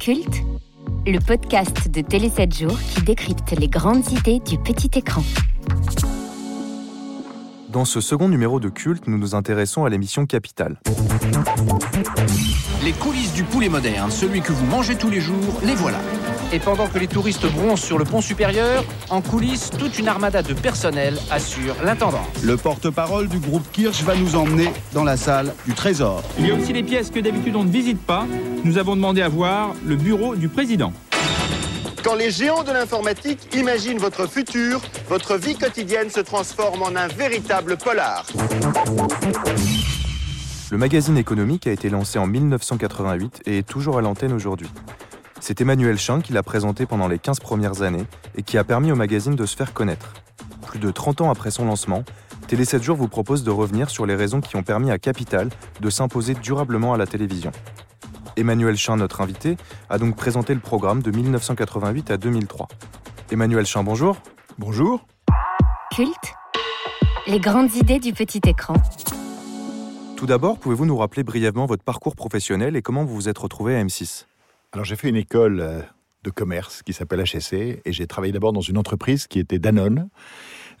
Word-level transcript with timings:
Culte, 0.00 0.42
le 1.06 1.18
podcast 1.18 1.88
de 1.88 2.00
Télé 2.00 2.28
7 2.28 2.54
jours 2.54 2.78
qui 2.78 3.02
décrypte 3.02 3.52
les 3.58 3.68
grandes 3.68 4.10
idées 4.12 4.40
du 4.40 4.58
petit 4.58 4.90
écran. 4.98 5.22
Dans 7.70 7.84
ce 7.84 8.00
second 8.00 8.28
numéro 8.28 8.60
de 8.60 8.68
Culte, 8.68 9.06
nous 9.06 9.18
nous 9.18 9.34
intéressons 9.34 9.84
à 9.84 9.88
l'émission 9.88 10.26
Capital. 10.26 10.80
Les 12.84 12.92
coulisses 12.92 13.32
du 13.32 13.44
poulet 13.44 13.68
moderne, 13.68 14.10
celui 14.10 14.42
que 14.42 14.52
vous 14.52 14.66
mangez 14.66 14.96
tous 14.96 15.10
les 15.10 15.20
jours, 15.20 15.60
les 15.64 15.74
voilà. 15.74 15.98
Et 16.54 16.60
pendant 16.60 16.86
que 16.86 17.00
les 17.00 17.08
touristes 17.08 17.50
bronzent 17.50 17.82
sur 17.82 17.98
le 17.98 18.04
pont 18.04 18.20
supérieur, 18.20 18.84
en 19.10 19.20
coulisses, 19.20 19.70
toute 19.76 19.98
une 19.98 20.06
armada 20.06 20.40
de 20.40 20.54
personnel 20.54 21.18
assure 21.28 21.74
l'intendance. 21.82 22.28
Le 22.44 22.56
porte-parole 22.56 23.26
du 23.26 23.40
groupe 23.40 23.64
Kirsch 23.72 24.04
va 24.04 24.14
nous 24.14 24.36
emmener 24.36 24.68
dans 24.92 25.02
la 25.02 25.16
salle 25.16 25.52
du 25.66 25.74
trésor. 25.74 26.22
Il 26.38 26.46
y 26.46 26.52
a 26.52 26.54
aussi 26.54 26.72
les 26.72 26.84
pièces 26.84 27.10
que 27.10 27.18
d'habitude 27.18 27.56
on 27.56 27.64
ne 27.64 27.72
visite 27.72 28.00
pas. 28.00 28.24
Nous 28.62 28.78
avons 28.78 28.94
demandé 28.94 29.20
à 29.20 29.28
voir 29.28 29.74
le 29.84 29.96
bureau 29.96 30.36
du 30.36 30.48
président. 30.48 30.92
Quand 32.04 32.14
les 32.14 32.30
géants 32.30 32.62
de 32.62 32.70
l'informatique 32.70 33.52
imaginent 33.56 33.98
votre 33.98 34.28
futur, 34.28 34.80
votre 35.08 35.36
vie 35.36 35.56
quotidienne 35.56 36.08
se 36.08 36.20
transforme 36.20 36.82
en 36.82 36.94
un 36.94 37.08
véritable 37.08 37.76
polar. 37.78 38.26
Le 40.70 40.78
magazine 40.78 41.18
économique 41.18 41.66
a 41.66 41.72
été 41.72 41.90
lancé 41.90 42.20
en 42.20 42.28
1988 42.28 43.42
et 43.46 43.58
est 43.58 43.66
toujours 43.66 43.98
à 43.98 44.02
l'antenne 44.02 44.32
aujourd'hui. 44.32 44.68
C'est 45.46 45.60
Emmanuel 45.60 45.98
Chin 45.98 46.22
qui 46.22 46.32
l'a 46.32 46.42
présenté 46.42 46.86
pendant 46.86 47.06
les 47.06 47.18
15 47.18 47.38
premières 47.40 47.82
années 47.82 48.06
et 48.34 48.42
qui 48.42 48.56
a 48.56 48.64
permis 48.64 48.90
au 48.92 48.94
magazine 48.94 49.36
de 49.36 49.44
se 49.44 49.54
faire 49.54 49.74
connaître. 49.74 50.14
Plus 50.66 50.78
de 50.78 50.90
30 50.90 51.20
ans 51.20 51.30
après 51.30 51.50
son 51.50 51.66
lancement, 51.66 52.02
Télé 52.48 52.64
7 52.64 52.82
jours 52.82 52.96
vous 52.96 53.08
propose 53.08 53.44
de 53.44 53.50
revenir 53.50 53.90
sur 53.90 54.06
les 54.06 54.14
raisons 54.14 54.40
qui 54.40 54.56
ont 54.56 54.62
permis 54.62 54.90
à 54.90 54.98
Capital 54.98 55.50
de 55.82 55.90
s'imposer 55.90 56.32
durablement 56.32 56.94
à 56.94 56.96
la 56.96 57.06
télévision. 57.06 57.52
Emmanuel 58.38 58.78
Chin, 58.78 58.96
notre 58.96 59.20
invité, 59.20 59.58
a 59.90 59.98
donc 59.98 60.16
présenté 60.16 60.54
le 60.54 60.60
programme 60.60 61.02
de 61.02 61.10
1988 61.10 62.10
à 62.10 62.16
2003. 62.16 62.66
Emmanuel 63.30 63.66
Chin, 63.66 63.84
bonjour. 63.84 64.16
Bonjour. 64.56 65.06
Culte, 65.94 66.32
les 67.26 67.38
grandes 67.38 67.74
idées 67.74 68.00
du 68.00 68.14
petit 68.14 68.40
écran. 68.46 68.76
Tout 70.16 70.24
d'abord, 70.24 70.58
pouvez-vous 70.58 70.86
nous 70.86 70.96
rappeler 70.96 71.22
brièvement 71.22 71.66
votre 71.66 71.84
parcours 71.84 72.16
professionnel 72.16 72.76
et 72.76 72.80
comment 72.80 73.04
vous 73.04 73.14
vous 73.14 73.28
êtes 73.28 73.36
retrouvé 73.36 73.76
à 73.76 73.84
M6 73.84 74.24
Alors 74.74 74.84
j'ai 74.84 74.96
fait 74.96 75.08
une 75.08 75.14
école 75.14 75.60
euh, 75.60 75.82
de 76.24 76.30
commerce 76.30 76.82
qui 76.82 76.92
s'appelle 76.92 77.22
HSC 77.22 77.80
et 77.84 77.92
j'ai 77.92 78.08
travaillé 78.08 78.32
d'abord 78.32 78.52
dans 78.52 78.60
une 78.60 78.76
entreprise 78.76 79.28
qui 79.28 79.38
était 79.38 79.60
Danone, 79.60 80.08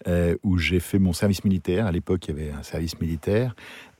euh, 0.08 0.34
où 0.42 0.58
j'ai 0.58 0.80
fait 0.80 0.98
mon 0.98 1.12
service 1.12 1.44
militaire. 1.44 1.86
À 1.86 1.92
l'époque, 1.92 2.26
il 2.26 2.36
y 2.36 2.40
avait 2.40 2.50
un 2.50 2.64
service 2.64 2.98
militaire 3.00 3.54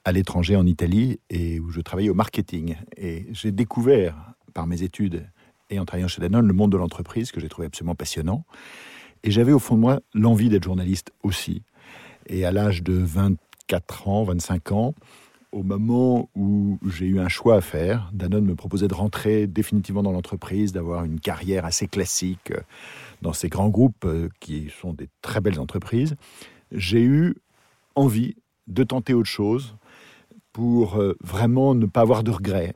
à 0.05 0.11
l'étranger 0.11 0.57
en 0.57 0.67
Italie 0.67 1.21
et 1.31 1.61
où 1.61 1.71
je 1.71 1.81
travaillais 1.81 2.11
au 2.11 2.15
marketing. 2.15 2.75
Et 2.97 3.29
j'ai 3.31 3.53
découvert 3.53 4.17
par 4.53 4.67
mes 4.67 4.83
études 4.83 5.29
et 5.71 5.79
en 5.79 5.85
travaillant 5.85 6.09
chez 6.09 6.21
Danone 6.21 6.49
le 6.49 6.55
monde 6.55 6.73
de 6.73 6.77
l'entreprise 6.77 7.31
que 7.31 7.39
j'ai 7.39 7.49
trouvé 7.49 7.69
absolument 7.69 7.95
passionnant. 7.95 8.45
Et 9.23 9.31
j'avais 9.31 9.53
au 9.53 9.61
fond 9.61 9.77
de 9.77 9.81
moi 9.81 10.01
l'envie 10.13 10.49
d'être 10.49 10.65
journaliste 10.65 11.13
aussi. 11.23 11.63
Et 12.27 12.45
à 12.45 12.51
l'âge 12.51 12.83
de 12.83 12.95
24 12.95 14.09
ans, 14.09 14.25
25 14.25 14.73
ans, 14.73 14.95
au 15.55 15.63
moment 15.63 16.29
où 16.35 16.79
j'ai 16.85 17.07
eu 17.07 17.21
un 17.21 17.29
choix 17.29 17.55
à 17.57 17.61
faire, 17.61 18.11
Danone 18.13 18.45
me 18.45 18.57
proposait 18.57 18.89
de 18.89 18.95
rentrer 18.95 19.47
définitivement 19.47 20.03
dans 20.03 20.11
l'entreprise, 20.11 20.73
d'avoir 20.73 21.05
une 21.05 21.21
carrière 21.21 21.65
assez 21.65 21.87
classique 21.87 22.51
euh, 22.51 22.61
dans 23.23 23.33
ces 23.33 23.49
grands 23.49 23.69
groupes 23.69 24.05
euh, 24.05 24.29
qui 24.41 24.69
sont 24.81 24.93
des 24.93 25.09
très 25.23 25.41
belles 25.41 25.61
entreprises. 25.61 26.17
J'ai 26.73 27.03
eu 27.03 27.37
envie 27.95 28.35
de 28.67 28.83
tenter 28.83 29.15
autre 29.15 29.29
chose 29.29 29.77
pour 30.53 30.97
euh, 30.97 31.17
vraiment 31.23 31.77
ne 31.77 31.87
pas 31.87 32.01
avoir 32.01 32.25
de 32.25 32.33
regrets. 32.33 32.75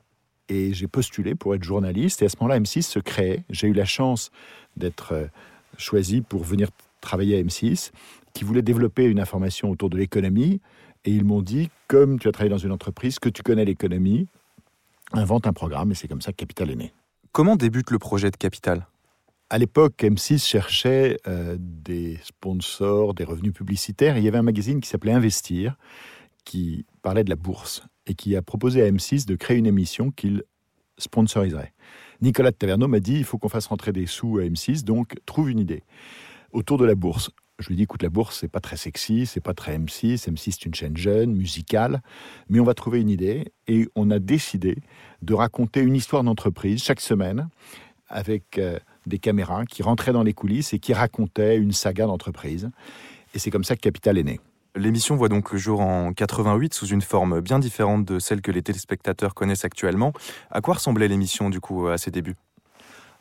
Et 0.49 0.73
j'ai 0.73 0.87
postulé 0.87 1.35
pour 1.35 1.57
être 1.57 1.65
journaliste. 1.65 2.23
Et 2.23 2.27
à 2.27 2.29
ce 2.29 2.37
moment-là, 2.41 2.61
M6 2.61 2.83
se 2.83 3.01
créait. 3.01 3.45
J'ai 3.51 3.67
eu 3.67 3.75
la 3.75 3.85
chance 3.85 4.31
d'être 4.77 5.29
choisi 5.77 6.23
pour 6.23 6.45
venir 6.45 6.69
travailler 7.01 7.37
à 7.37 7.43
M6, 7.43 7.91
qui 8.33 8.45
voulait 8.45 8.63
développer 8.63 9.05
une 9.05 9.21
information 9.21 9.71
autour 9.71 9.91
de 9.91 9.99
l'économie. 9.99 10.61
Et 11.05 11.13
ils 11.13 11.25
m'ont 11.25 11.43
dit, 11.43 11.71
comme 11.87 12.19
tu 12.19 12.29
as 12.29 12.33
travaillé 12.33 12.51
dans 12.51 12.59
une 12.59 12.73
entreprise, 12.73 13.19
que 13.19 13.29
tu 13.29 13.43
connais 13.43 13.65
l'économie, 13.65 14.27
invente 15.13 15.47
un 15.47 15.53
programme. 15.53 15.93
Et 15.93 15.95
c'est 15.95 16.09
comme 16.09 16.21
ça 16.21 16.33
que 16.33 16.37
Capital 16.37 16.71
est 16.71 16.77
né. 16.77 16.93
Comment 17.33 17.57
débute 17.57 17.91
le 17.91 17.99
projet 17.99 18.31
de 18.31 18.37
Capital? 18.37 18.87
À 19.51 19.59
l'époque, 19.59 19.95
M6 20.01 20.45
cherchait 20.47 21.19
euh, 21.27 21.57
des 21.59 22.19
sponsors, 22.23 23.15
des 23.15 23.25
revenus 23.25 23.55
publicitaires. 23.55 24.17
Et 24.17 24.21
il 24.21 24.25
y 24.25 24.29
avait 24.29 24.39
un 24.39 24.43
magazine 24.43 24.81
qui 24.81 24.89
s'appelait 24.89 25.13
Investir, 25.13 25.77
qui 26.45 26.85
parlait 27.03 27.25
de 27.25 27.31
la 27.31 27.37
bourse 27.37 27.83
et 28.07 28.15
qui 28.15 28.37
a 28.37 28.43
proposé 28.43 28.83
à 28.83 28.91
M6 28.91 29.27
de 29.27 29.37
créer 29.37 29.57
une 29.57 29.67
émission 29.67 30.11
qu'il 30.11 30.43
sponsoriserait. 30.99 31.73
Nicolas 32.21 32.51
de 32.51 32.57
Taverneau 32.57 32.89
m'a 32.89 33.01
dit 33.01 33.15
il 33.15 33.25
faut 33.25 33.39
qu'on 33.39 33.49
fasse 33.49 33.67
rentrer 33.67 33.93
des 33.93 34.07
sous 34.07 34.39
à 34.39 34.43
M6, 34.43 34.85
donc 34.85 35.15
trouve 35.25 35.51
une 35.51 35.59
idée 35.59 35.83
autour 36.53 36.79
de 36.79 36.85
la 36.85 36.95
bourse. 36.95 37.31
Je 37.59 37.69
lui 37.69 37.75
dis 37.75 37.83
écoute, 37.83 38.05
la 38.05 38.09
bourse, 38.09 38.39
c'est 38.39 38.49
pas 38.49 38.61
très 38.61 38.77
sexy, 38.77 39.27
c'est 39.27 39.41
pas 39.41 39.53
très 39.53 39.77
M6. 39.77 40.29
M6, 40.31 40.53
c'est 40.53 40.65
une 40.65 40.75
chaîne 40.75 40.97
jeune, 40.97 41.35
musicale, 41.35 42.03
mais 42.49 42.61
on 42.61 42.65
va 42.65 42.75
trouver 42.75 43.01
une 43.01 43.11
idée 43.11 43.53
et 43.67 43.89
on 43.97 44.13
a 44.13 44.21
décidé 44.21 44.79
de 45.23 45.35
raconter 45.35 45.81
une 45.81 45.97
histoire 45.97 46.23
d'entreprise 46.23 46.81
chaque 46.83 47.01
semaine 47.01 47.49
avec 48.09 48.59
euh, 48.59 48.79
des 49.07 49.19
caméras 49.19 49.65
qui 49.67 49.83
rentraient 49.83 50.13
dans 50.13 50.23
les 50.23 50.35
coulisses 50.35 50.73
et 50.73 50.79
qui 50.79 50.93
racontaient 50.95 51.57
une 51.57 51.73
saga 51.73 52.07
d'entreprise. 52.07 52.71
Et 53.35 53.41
c'est 53.41 53.51
comme 53.51 53.65
ça 53.65 53.75
que 53.75 53.81
Capital 53.81 54.19
est 54.19 54.25
né. 54.25 54.41
L'émission 54.77 55.17
voit 55.17 55.29
donc 55.29 55.53
le 55.53 55.59
jour 55.59 55.81
en 55.81 56.13
88 56.13 56.73
sous 56.73 56.87
une 56.87 57.03
forme 57.03 57.41
bien 57.41 57.59
différente 57.59 58.05
de 58.05 58.21
celle 58.21 58.41
que 58.41 58.53
les 58.53 58.63
téléspectateurs 58.63 59.35
connaissent 59.35 59.65
actuellement. 59.65 60.13
À 60.53 60.61
quoi 60.61 60.75
ressemblait 60.75 61.09
l'émission 61.09 61.51
du 61.51 61.61
coup 61.61 61.89
à 61.89 61.99
ses 61.99 62.13
débuts? 62.13 62.37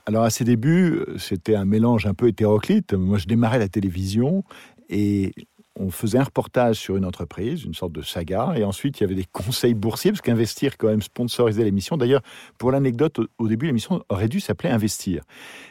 Alors 0.07 0.23
à 0.23 0.29
ses 0.29 0.45
débuts, 0.45 1.01
c'était 1.17 1.55
un 1.55 1.65
mélange 1.65 2.05
un 2.05 2.13
peu 2.13 2.29
hétéroclite. 2.29 2.93
Moi, 2.93 3.17
je 3.17 3.25
démarrais 3.25 3.59
la 3.59 3.67
télévision 3.67 4.45
et 4.89 5.33
on 5.79 5.89
faisait 5.89 6.17
un 6.17 6.23
reportage 6.23 6.77
sur 6.77 6.97
une 6.97 7.05
entreprise, 7.05 7.63
une 7.63 7.73
sorte 7.73 7.93
de 7.93 8.01
saga, 8.01 8.53
et 8.55 8.63
ensuite 8.63 8.99
il 8.99 9.03
y 9.03 9.05
avait 9.05 9.15
des 9.15 9.25
conseils 9.31 9.73
boursiers, 9.73 10.11
parce 10.11 10.21
qu'Investir 10.21 10.77
quand 10.77 10.87
même 10.87 11.01
sponsorisait 11.01 11.63
l'émission. 11.63 11.97
D'ailleurs, 11.97 12.21
pour 12.57 12.71
l'anecdote, 12.71 13.19
au, 13.37 13.47
début, 13.47 13.67
l'émission 13.67 14.03
aurait 14.09 14.27
dû 14.27 14.39
s'appeler 14.39 14.69
Investir. 14.69 15.23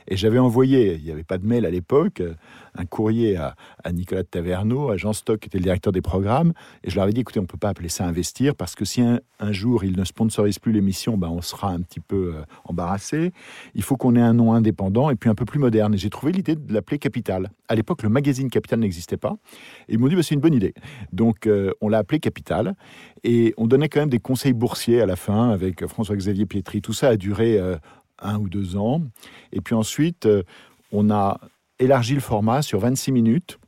Et 0.09 0.17
j'avais 0.17 0.39
envoyé, 0.39 0.95
il 0.95 1.05
n'y 1.05 1.11
avait 1.11 1.25
pas 1.25 1.39
de 1.39 1.47
mail 1.47 1.67
à 1.67 1.71
l'époque, 1.71 2.23
un 2.79 2.85
courrier 2.85 3.37
à, 3.37 3.55
Nicolas 3.93 4.23
de 4.23 4.29
Taverneau, 4.29 4.91
à 4.91 4.97
Jean 4.97 5.13
Stock, 5.13 5.41
qui 5.41 5.47
était 5.47 5.59
le 5.59 5.65
directeur 5.65 5.93
des 5.93 6.03
programmes, 6.03 6.53
et 6.85 6.91
je 6.91 6.97
leur 6.97 7.05
avais 7.05 7.13
dit, 7.13 7.21
écoutez, 7.21 7.39
on 7.39 7.43
ne 7.43 7.49
peut 7.49 7.59
pas 7.59 7.69
appeler 7.71 7.89
ça 7.89 8.07
Investir, 8.07 8.55
parce 8.55 8.75
que 8.75 8.85
si 8.85 9.01
un, 9.01 9.21
jour 9.53 9.85
ils 9.85 9.97
ne 9.97 10.05
sponsorisent 10.05 10.59
plus 10.59 10.73
l'émission, 10.73 11.17
ben, 11.17 11.29
on 11.29 11.43
sera 11.43 11.71
un 11.71 11.81
petit 11.81 12.01
peu 12.01 12.35
euh, 12.37 12.43
embarrassé. 12.65 13.33
Il 13.75 13.83
faut 13.83 13.97
qu'on 13.97 14.17
ait 14.17 14.21
un 14.21 14.33
nom 14.33 14.53
indépendant 14.53 15.11
et 15.11 15.15
puis 15.15 15.31
un 15.31 15.35
peu 15.35 15.45
plus 15.45 15.59
moderne. 15.59 15.95
Et 15.95 15.99
j'ai 15.99 16.11
trouvé 16.11 16.33
l'idée 16.33 16.57
de 16.57 16.73
l'appeler 16.73 16.99
Capital. 16.99 17.51
À 17.69 17.75
l'époque, 17.75 18.03
le 18.03 18.09
magazine 18.09 18.51
Capital 18.51 18.81
n'existait 18.81 19.17
pas. 19.17 19.37
Ils 19.97 20.01
m'ont 20.01 20.09
dit, 20.09 20.17
bah, 20.17 20.23
c'est 20.23 20.35
une 20.35 20.41
bonne 20.41 20.55
idée. 20.55 20.75
Donc, 21.13 21.47
euh, 21.47 21.73
on 21.81 21.89
l'a 21.89 21.99
appelé 21.99 22.21
Capital. 22.21 22.75
Et 23.25 23.55
on 23.57 23.67
donnait 23.67 23.89
quand 23.89 24.01
même 24.01 24.11
des 24.11 24.21
conseils 24.21 24.53
boursiers 24.53 25.01
à 25.01 25.07
la 25.07 25.17
fin 25.17 25.51
avec 25.51 25.87
François-Xavier 25.87 26.47
Pietri. 26.47 26.81
Tout 26.81 26.93
ça 26.93 27.09
a 27.09 27.17
duré 27.17 27.59
euh, 27.59 27.77
un 28.21 28.39
ou 28.39 28.49
deux 28.49 28.77
ans. 28.77 29.03
Et 29.53 29.61
puis 29.61 29.75
ensuite, 29.75 30.27
euh, 30.27 30.43
on 30.93 31.11
a 31.11 31.41
élargi 31.79 32.15
le 32.15 32.21
format 32.21 32.63
sur 32.63 32.81
26 32.81 33.13
minutes 33.13 33.59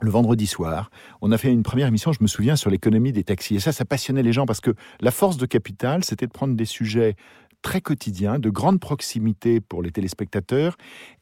le 0.00 0.10
vendredi 0.10 0.48
soir. 0.48 0.90
On 1.20 1.30
a 1.30 1.38
fait 1.38 1.52
une 1.52 1.62
première 1.62 1.86
émission, 1.86 2.12
je 2.12 2.18
me 2.22 2.26
souviens, 2.26 2.56
sur 2.56 2.70
l'économie 2.70 3.12
des 3.12 3.22
taxis. 3.22 3.54
Et 3.54 3.60
ça, 3.60 3.70
ça 3.70 3.84
passionnait 3.84 4.24
les 4.24 4.32
gens 4.32 4.46
parce 4.46 4.60
que 4.60 4.72
la 5.00 5.12
force 5.12 5.36
de 5.36 5.46
Capital, 5.46 6.02
c'était 6.02 6.26
de 6.26 6.32
prendre 6.32 6.56
des 6.56 6.64
sujets 6.64 7.14
très 7.62 7.80
quotidiens, 7.80 8.38
de 8.38 8.50
grande 8.50 8.80
proximité 8.80 9.60
pour 9.60 9.82
les 9.82 9.90
téléspectateurs 9.90 10.76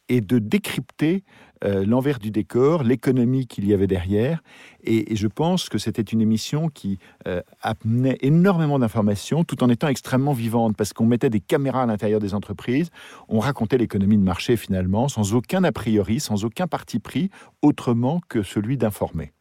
et 0.09 0.21
de 0.21 0.39
décrypter 0.39 1.23
euh, 1.63 1.85
l'envers 1.85 2.19
du 2.19 2.31
décor, 2.31 2.83
l'économie 2.83 3.47
qu'il 3.47 3.67
y 3.67 3.75
avait 3.75 3.87
derrière. 3.87 4.43
Et, 4.83 5.15
je 5.15 5.29
pense 5.29 5.69
que 5.69 5.79
c'était 5.79 6.03
une 6.03 6.21
émission 6.21 6.69
qui 6.69 6.99
euh, 7.29 7.43
amenait 7.63 8.17
énormément 8.23 8.79
d'informations 8.79 9.45
tout 9.45 9.63
en 9.63 9.69
étant 9.69 9.89
extrêmement 9.89 10.33
vivante 10.33 10.77
parce 10.77 10.93
qu'on 10.93 11.07
mettait 11.07 11.31
des 11.31 11.41
caméras 11.41 11.83
à 11.83 11.87
l'intérieur 11.87 12.19
des 12.19 12.35
entreprises, 12.35 12.91
on 13.29 13.39
racontait 13.39 13.79
l'économie 13.79 14.17
de 14.17 14.23
marché 14.23 14.57
finalement 14.57 15.09
sans 15.09 15.35
aucun 15.35 15.63
a 15.65 15.73
priori, 15.73 16.19
sans 16.19 16.45
aucun 16.45 16.67
parti 16.67 16.99
pris 16.99 17.31
autrement 17.63 18.21
que 18.29 18.43
celui 18.43 18.77
d'informer. 18.77 19.33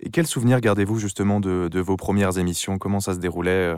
Et 0.00 0.10
quel 0.10 0.26
souvenir 0.26 0.60
gardez-vous 0.60 0.98
justement 0.98 1.40
de, 1.40 1.80
vos 1.80 1.96
premières 1.96 2.38
émissions? 2.38 2.78
Comment 2.78 3.00
ça 3.00 3.14
se 3.14 3.18
déroulait? 3.18 3.74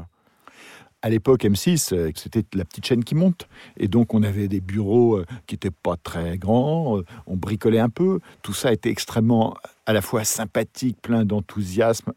À 1.04 1.10
l'époque, 1.10 1.44
M6, 1.44 2.14
c'était 2.16 2.44
la 2.54 2.64
petite 2.64 2.86
chaîne 2.86 3.04
qui 3.04 3.14
monte. 3.14 3.46
Et 3.76 3.88
donc, 3.88 4.14
on 4.14 4.22
avait 4.22 4.48
des 4.48 4.62
bureaux 4.62 5.20
qui 5.46 5.54
n'étaient 5.54 5.70
pas 5.70 5.98
très 6.02 6.38
grands, 6.38 7.02
on 7.26 7.36
bricolait 7.36 7.78
un 7.78 7.90
peu. 7.90 8.20
Tout 8.40 8.54
ça 8.54 8.72
était 8.72 8.88
extrêmement 8.88 9.54
à 9.84 9.92
la 9.92 10.00
fois 10.00 10.24
sympathique, 10.24 10.96
plein 11.02 11.26
d'enthousiasme 11.26 12.14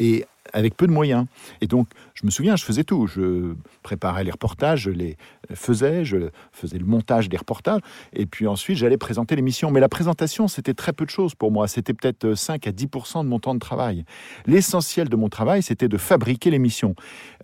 et 0.00 0.24
avec 0.52 0.76
peu 0.76 0.88
de 0.88 0.92
moyens. 0.92 1.26
Et 1.60 1.68
donc, 1.68 1.86
je 2.14 2.24
me 2.24 2.30
souviens, 2.30 2.54
je 2.54 2.64
faisais 2.64 2.84
tout. 2.84 3.08
Je 3.08 3.54
préparais 3.82 4.22
les 4.22 4.30
reportages, 4.30 4.82
je 4.82 4.90
les 4.90 5.16
faisais, 5.52 6.04
je 6.04 6.30
faisais 6.52 6.78
le 6.78 6.84
montage 6.84 7.28
des 7.28 7.36
reportages, 7.36 7.80
et 8.12 8.24
puis 8.24 8.46
ensuite, 8.46 8.78
j'allais 8.78 8.96
présenter 8.96 9.34
l'émission. 9.34 9.72
Mais 9.72 9.80
la 9.80 9.88
présentation, 9.88 10.46
c'était 10.46 10.74
très 10.74 10.92
peu 10.92 11.04
de 11.04 11.10
choses 11.10 11.34
pour 11.34 11.50
moi. 11.50 11.66
C'était 11.66 11.92
peut-être 11.92 12.34
5 12.34 12.68
à 12.68 12.70
10% 12.70 13.24
de 13.24 13.28
mon 13.28 13.40
temps 13.40 13.54
de 13.54 13.58
travail. 13.58 14.04
L'essentiel 14.46 15.08
de 15.08 15.16
mon 15.16 15.28
travail, 15.28 15.62
c'était 15.62 15.88
de 15.88 15.98
fabriquer 15.98 16.50
l'émission, 16.50 16.94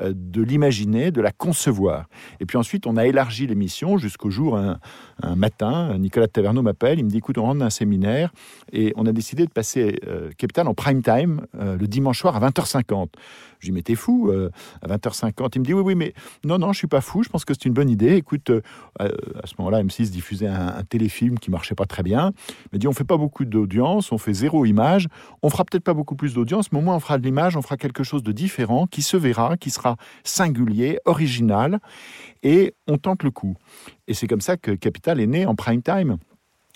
euh, 0.02 0.12
de 0.14 0.40
l'imaginer, 0.40 1.10
de 1.10 1.20
la 1.20 1.32
concevoir. 1.32 2.06
Et 2.38 2.46
puis 2.46 2.56
ensuite, 2.56 2.86
on 2.86 2.96
a 2.96 3.06
élargi 3.06 3.48
l'émission 3.48 3.98
jusqu'au 3.98 4.30
jour, 4.30 4.56
un, 4.56 4.78
matin, 5.36 5.98
Nicolas 5.98 6.28
Taverneau 6.28 6.62
m'appelle, 6.62 6.98
il 6.98 7.04
me 7.04 7.10
dit, 7.10 7.18
écoute, 7.18 7.38
on 7.38 7.42
rentre 7.42 7.58
d'un 7.58 7.70
séminaire, 7.70 8.32
et 8.72 8.92
on 8.96 9.06
a 9.06 9.12
décidé 9.12 9.44
de 9.44 9.50
passer 9.50 9.98
euh, 10.06 10.30
Capital 10.38 10.68
en 10.68 10.74
prime 10.74 11.02
time 11.02 11.46
euh, 11.58 11.76
le 11.76 11.86
dimanche 11.86 12.20
soir 12.20 12.36
à 12.36 12.48
20h50. 12.48 13.08
Je 13.60 13.66
lui 13.66 13.72
dis, 13.72 13.72
mais 13.72 13.82
t'es 13.82 13.94
fou, 13.94 14.30
euh, 14.30 14.50
à 14.82 14.88
20h50. 14.88 15.50
Il 15.54 15.60
me 15.60 15.64
dit, 15.64 15.74
oui, 15.74 15.82
oui, 15.82 15.94
mais 15.94 16.14
non, 16.44 16.58
non, 16.58 16.72
je 16.72 16.78
suis 16.78 16.86
pas 16.86 17.00
fou, 17.00 17.22
je 17.22 17.28
pense 17.28 17.44
que 17.44 17.54
c'est 17.54 17.66
une 17.66 17.74
bonne 17.74 17.90
idée. 17.90 18.16
Écoute, 18.16 18.50
euh, 18.50 18.60
à 19.00 19.46
ce 19.46 19.54
moment-là, 19.58 19.82
M6 19.82 20.10
diffusait 20.10 20.46
un, 20.46 20.82
téléfilm 20.88 21.38
qui 21.38 21.50
marchait 21.50 21.74
pas 21.74 21.86
très 21.86 22.02
bien. 22.02 22.32
Il 22.48 22.68
m'a 22.72 22.78
dit, 22.78 22.88
on 22.88 22.92
fait 22.92 23.04
pas 23.04 23.16
beaucoup 23.16 23.44
d'audience, 23.44 24.12
on 24.12 24.18
fait 24.18 24.32
zéro 24.32 24.64
image, 24.64 25.08
on 25.42 25.50
fera 25.50 25.64
peut-être 25.64 25.84
pas 25.84 25.94
beaucoup 25.94 26.16
plus 26.16 26.34
d'audience, 26.34 26.72
mais 26.72 26.78
au 26.78 26.82
moins 26.82 26.96
on 26.96 27.00
fera 27.00 27.18
de 27.18 27.22
l'image, 27.22 27.56
on 27.56 27.62
fera 27.62 27.76
quelque 27.76 28.02
chose 28.02 28.22
de 28.22 28.32
différent, 28.32 28.86
qui 28.86 29.02
se 29.02 29.16
verra, 29.16 29.56
qui 29.56 29.70
sera 29.70 29.96
singulier, 30.24 30.98
original, 31.04 31.78
et 32.42 32.74
on 32.86 32.98
tente 32.98 33.22
le 33.22 33.30
coup. 33.30 33.56
Et 34.08 34.14
c'est 34.14 34.26
comme 34.26 34.40
ça 34.40 34.56
que 34.56 34.72
Capital 34.72 35.20
est 35.20 35.26
né 35.26 35.46
en 35.46 35.54
prime 35.54 35.82
time. 35.82 36.16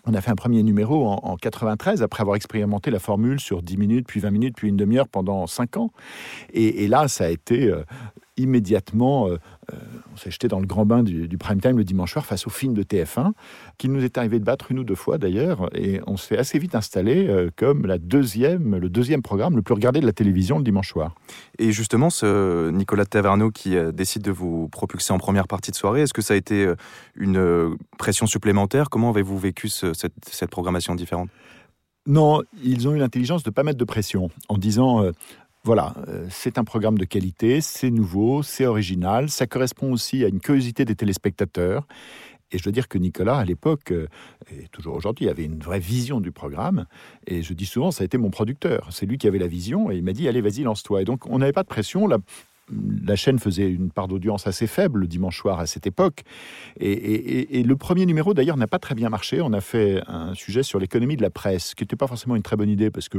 On 0.06 0.14
a 0.14 0.20
fait 0.20 0.30
un 0.30 0.36
premier 0.36 0.62
numéro 0.62 1.06
en, 1.06 1.36
93, 1.36 2.02
après 2.02 2.20
avoir 2.20 2.36
expérimenté 2.36 2.90
la 2.90 2.98
formule 2.98 3.40
sur 3.40 3.62
10 3.62 3.76
minutes, 3.78 4.06
puis 4.06 4.20
20 4.20 4.30
minutes, 4.30 4.54
puis 4.56 4.68
une 4.68 4.76
demi-heure 4.76 5.08
pendant 5.08 5.46
5 5.46 5.78
ans. 5.78 5.92
Et, 6.52 6.86
là, 6.88 7.08
ça 7.08 7.24
a 7.24 7.28
été 7.28 7.68
euh, 7.68 7.84
immédiatement, 8.36 9.28
euh, 9.28 9.38
euh, 9.72 9.76
on 10.12 10.16
s'est 10.16 10.30
jeté 10.30 10.48
dans 10.48 10.60
le 10.60 10.66
grand 10.66 10.86
bain 10.86 11.02
du, 11.02 11.38
prime 11.38 11.60
time 11.60 11.76
le 11.76 11.84
dimanche 11.84 12.12
soir 12.12 12.26
face 12.26 12.46
au 12.46 12.50
film 12.50 12.74
de 12.74 12.82
TF1, 12.82 13.32
qui 13.78 13.88
nous 13.88 14.02
est 14.04 14.18
arrivé 14.18 14.38
de 14.38 14.44
battre 14.44 14.70
une 14.70 14.78
ou 14.78 14.84
deux 14.84 14.94
fois 14.94 15.18
d'ailleurs, 15.18 15.68
et 15.76 16.00
on 16.06 16.16
s'est 16.16 16.36
assez 16.36 16.58
vite 16.58 16.74
installé 16.74 17.28
euh, 17.28 17.50
comme 17.56 17.86
la 17.86 17.98
deuxième, 17.98 18.76
le 18.76 18.88
deuxième 18.88 19.22
programme 19.22 19.56
le 19.56 19.62
plus 19.62 19.74
regardé 19.74 20.00
de 20.00 20.06
la 20.06 20.12
télévision 20.12 20.58
le 20.58 20.64
dimanche 20.64 20.90
soir. 20.90 21.14
Et 21.58 21.72
justement, 21.72 22.10
ce 22.10 22.70
Nicolas 22.70 23.04
Taverneau 23.04 23.50
qui 23.50 23.76
décide 23.92 24.22
de 24.22 24.30
vous 24.30 24.68
propulser 24.68 25.12
en 25.12 25.18
première 25.18 25.46
partie 25.46 25.70
de 25.70 25.76
soirée, 25.76 26.02
est-ce 26.02 26.14
que 26.14 26.22
ça 26.22 26.34
a 26.34 26.36
été 26.36 26.72
une 27.14 27.76
pression 27.98 28.26
supplémentaire? 28.26 28.90
Comment 28.90 29.10
avez-vous 29.10 29.38
vécu 29.38 29.68
cette, 29.68 30.12
cette 30.28 30.50
programmation 30.50 30.94
différente? 30.94 31.28
Non, 32.06 32.42
ils 32.62 32.86
ont 32.86 32.94
eu 32.94 32.98
l'intelligence 32.98 33.42
de 33.42 33.50
ne 33.50 33.54
pas 33.54 33.62
mettre 33.62 33.78
de 33.78 33.84
pression 33.84 34.30
en 34.48 34.58
disant 34.58 35.10
voilà, 35.64 35.94
euh, 36.08 36.26
c'est 36.30 36.58
un 36.58 36.64
programme 36.64 36.98
de 36.98 37.06
qualité, 37.06 37.62
c'est 37.62 37.90
nouveau, 37.90 38.42
c'est 38.42 38.66
original, 38.66 39.30
ça 39.30 39.46
correspond 39.46 39.92
aussi 39.92 40.22
à 40.22 40.28
une 40.28 40.38
curiosité 40.38 40.84
des 40.84 40.94
téléspectateurs. 40.94 41.86
Et 42.52 42.58
je 42.58 42.62
dois 42.62 42.72
dire 42.72 42.86
que 42.86 42.98
Nicolas, 42.98 43.38
à 43.38 43.44
l'époque, 43.46 43.90
euh, 43.90 44.06
et 44.52 44.68
toujours 44.68 44.94
aujourd'hui, 44.94 45.28
avait 45.28 45.44
une 45.44 45.58
vraie 45.58 45.80
vision 45.80 46.20
du 46.20 46.32
programme. 46.32 46.84
Et 47.26 47.42
je 47.42 47.54
dis 47.54 47.64
souvent, 47.64 47.90
ça 47.90 48.02
a 48.02 48.04
été 48.04 48.18
mon 48.18 48.30
producteur. 48.30 48.88
C'est 48.90 49.06
lui 49.06 49.16
qui 49.16 49.26
avait 49.26 49.38
la 49.38 49.46
vision 49.46 49.90
et 49.90 49.96
il 49.96 50.04
m'a 50.04 50.12
dit, 50.12 50.28
allez, 50.28 50.42
vas-y, 50.42 50.62
lance-toi. 50.62 51.00
Et 51.00 51.04
donc, 51.04 51.26
on 51.26 51.38
n'avait 51.38 51.52
pas 51.52 51.62
de 51.62 51.68
pression. 51.68 52.06
La 52.06 52.18
la 52.70 53.16
chaîne 53.16 53.38
faisait 53.38 53.68
une 53.68 53.90
part 53.90 54.08
d'audience 54.08 54.46
assez 54.46 54.66
faible 54.66 55.00
le 55.00 55.06
dimanche 55.06 55.38
soir 55.38 55.60
à 55.60 55.66
cette 55.66 55.86
époque. 55.86 56.22
Et, 56.80 57.62
le 57.62 57.76
premier 57.76 58.06
numéro, 58.06 58.34
d'ailleurs, 58.34 58.56
n'a 58.56 58.66
pas 58.66 58.78
très 58.78 58.94
bien 58.94 59.08
marché. 59.08 59.40
On 59.40 59.52
a 59.52 59.60
fait 59.60 60.02
un 60.06 60.34
sujet 60.34 60.62
sur 60.62 60.78
l'économie 60.78 61.16
de 61.16 61.22
la 61.22 61.30
presse, 61.30 61.74
qui 61.74 61.82
n'était 61.82 61.96
pas 61.96 62.06
forcément 62.06 62.36
une 62.36 62.42
très 62.42 62.56
bonne 62.56 62.68
idée 62.68 62.90
parce 62.90 63.08
que 63.08 63.18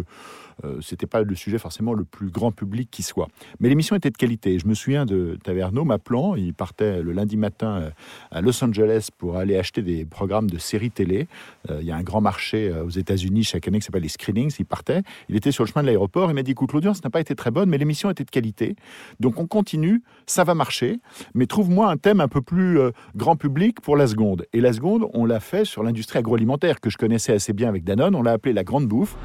euh, 0.63 0.79
c'était 0.81 1.07
pas 1.07 1.21
le 1.21 1.35
sujet 1.35 1.57
forcément 1.57 1.93
le 1.93 2.03
plus 2.03 2.29
grand 2.29 2.51
public 2.51 2.89
qui 2.89 3.03
soit. 3.03 3.27
Mais 3.59 3.69
l'émission 3.69 3.95
était 3.95 4.09
de 4.09 4.17
qualité. 4.17 4.57
Je 4.57 4.67
me 4.67 4.73
souviens 4.73 5.05
de 5.05 5.37
Taverneau 5.43 5.83
m'appelant. 5.83 6.35
Il 6.35 6.53
partait 6.53 7.01
le 7.01 7.11
lundi 7.11 7.37
matin 7.37 7.81
euh, 7.81 7.89
à 8.31 8.41
Los 8.41 8.63
Angeles 8.63 9.09
pour 9.17 9.37
aller 9.37 9.57
acheter 9.57 9.81
des 9.81 10.05
programmes 10.05 10.49
de 10.49 10.57
séries 10.57 10.91
télé. 10.91 11.27
Euh, 11.69 11.79
il 11.81 11.87
y 11.87 11.91
a 11.91 11.95
un 11.95 12.03
grand 12.03 12.21
marché 12.21 12.71
aux 12.71 12.89
États-Unis 12.89 13.43
chaque 13.43 13.67
année 13.67 13.79
qui 13.79 13.85
s'appelle 13.85 14.03
les 14.03 14.09
screenings. 14.09 14.53
Il 14.59 14.65
partait. 14.65 15.01
Il 15.29 15.35
était 15.35 15.51
sur 15.51 15.63
le 15.63 15.69
chemin 15.69 15.81
de 15.81 15.87
l'aéroport. 15.87 16.31
Il 16.31 16.33
m'a 16.33 16.43
dit 16.43 16.51
écoute, 16.51 16.73
l'audience 16.73 17.03
n'a 17.03 17.09
pas 17.09 17.19
été 17.19 17.35
très 17.35 17.51
bonne, 17.51 17.69
mais 17.69 17.77
l'émission 17.77 18.09
était 18.09 18.23
de 18.23 18.31
qualité. 18.31 18.75
Donc 19.19 19.34
on 19.37 19.47
continue, 19.47 20.03
ça 20.25 20.43
va 20.43 20.55
marcher, 20.55 20.99
mais 21.33 21.47
trouve-moi 21.47 21.89
un 21.89 21.97
thème 21.97 22.21
un 22.21 22.27
peu 22.27 22.41
plus 22.41 22.79
euh, 22.79 22.91
grand 23.15 23.35
public 23.35 23.81
pour 23.81 23.97
la 23.97 24.07
seconde. 24.07 24.45
Et 24.53 24.61
la 24.61 24.73
seconde, 24.73 25.07
on 25.13 25.25
l'a 25.25 25.39
fait 25.39 25.65
sur 25.65 25.83
l'industrie 25.83 26.19
agroalimentaire 26.19 26.79
que 26.79 26.89
je 26.89 26.97
connaissais 26.97 27.33
assez 27.33 27.53
bien 27.53 27.69
avec 27.69 27.83
Danone, 27.83 28.15
on 28.15 28.21
l'a 28.21 28.31
appelé 28.31 28.53
la 28.53 28.63
grande 28.63 28.87
bouffe. 28.87 29.15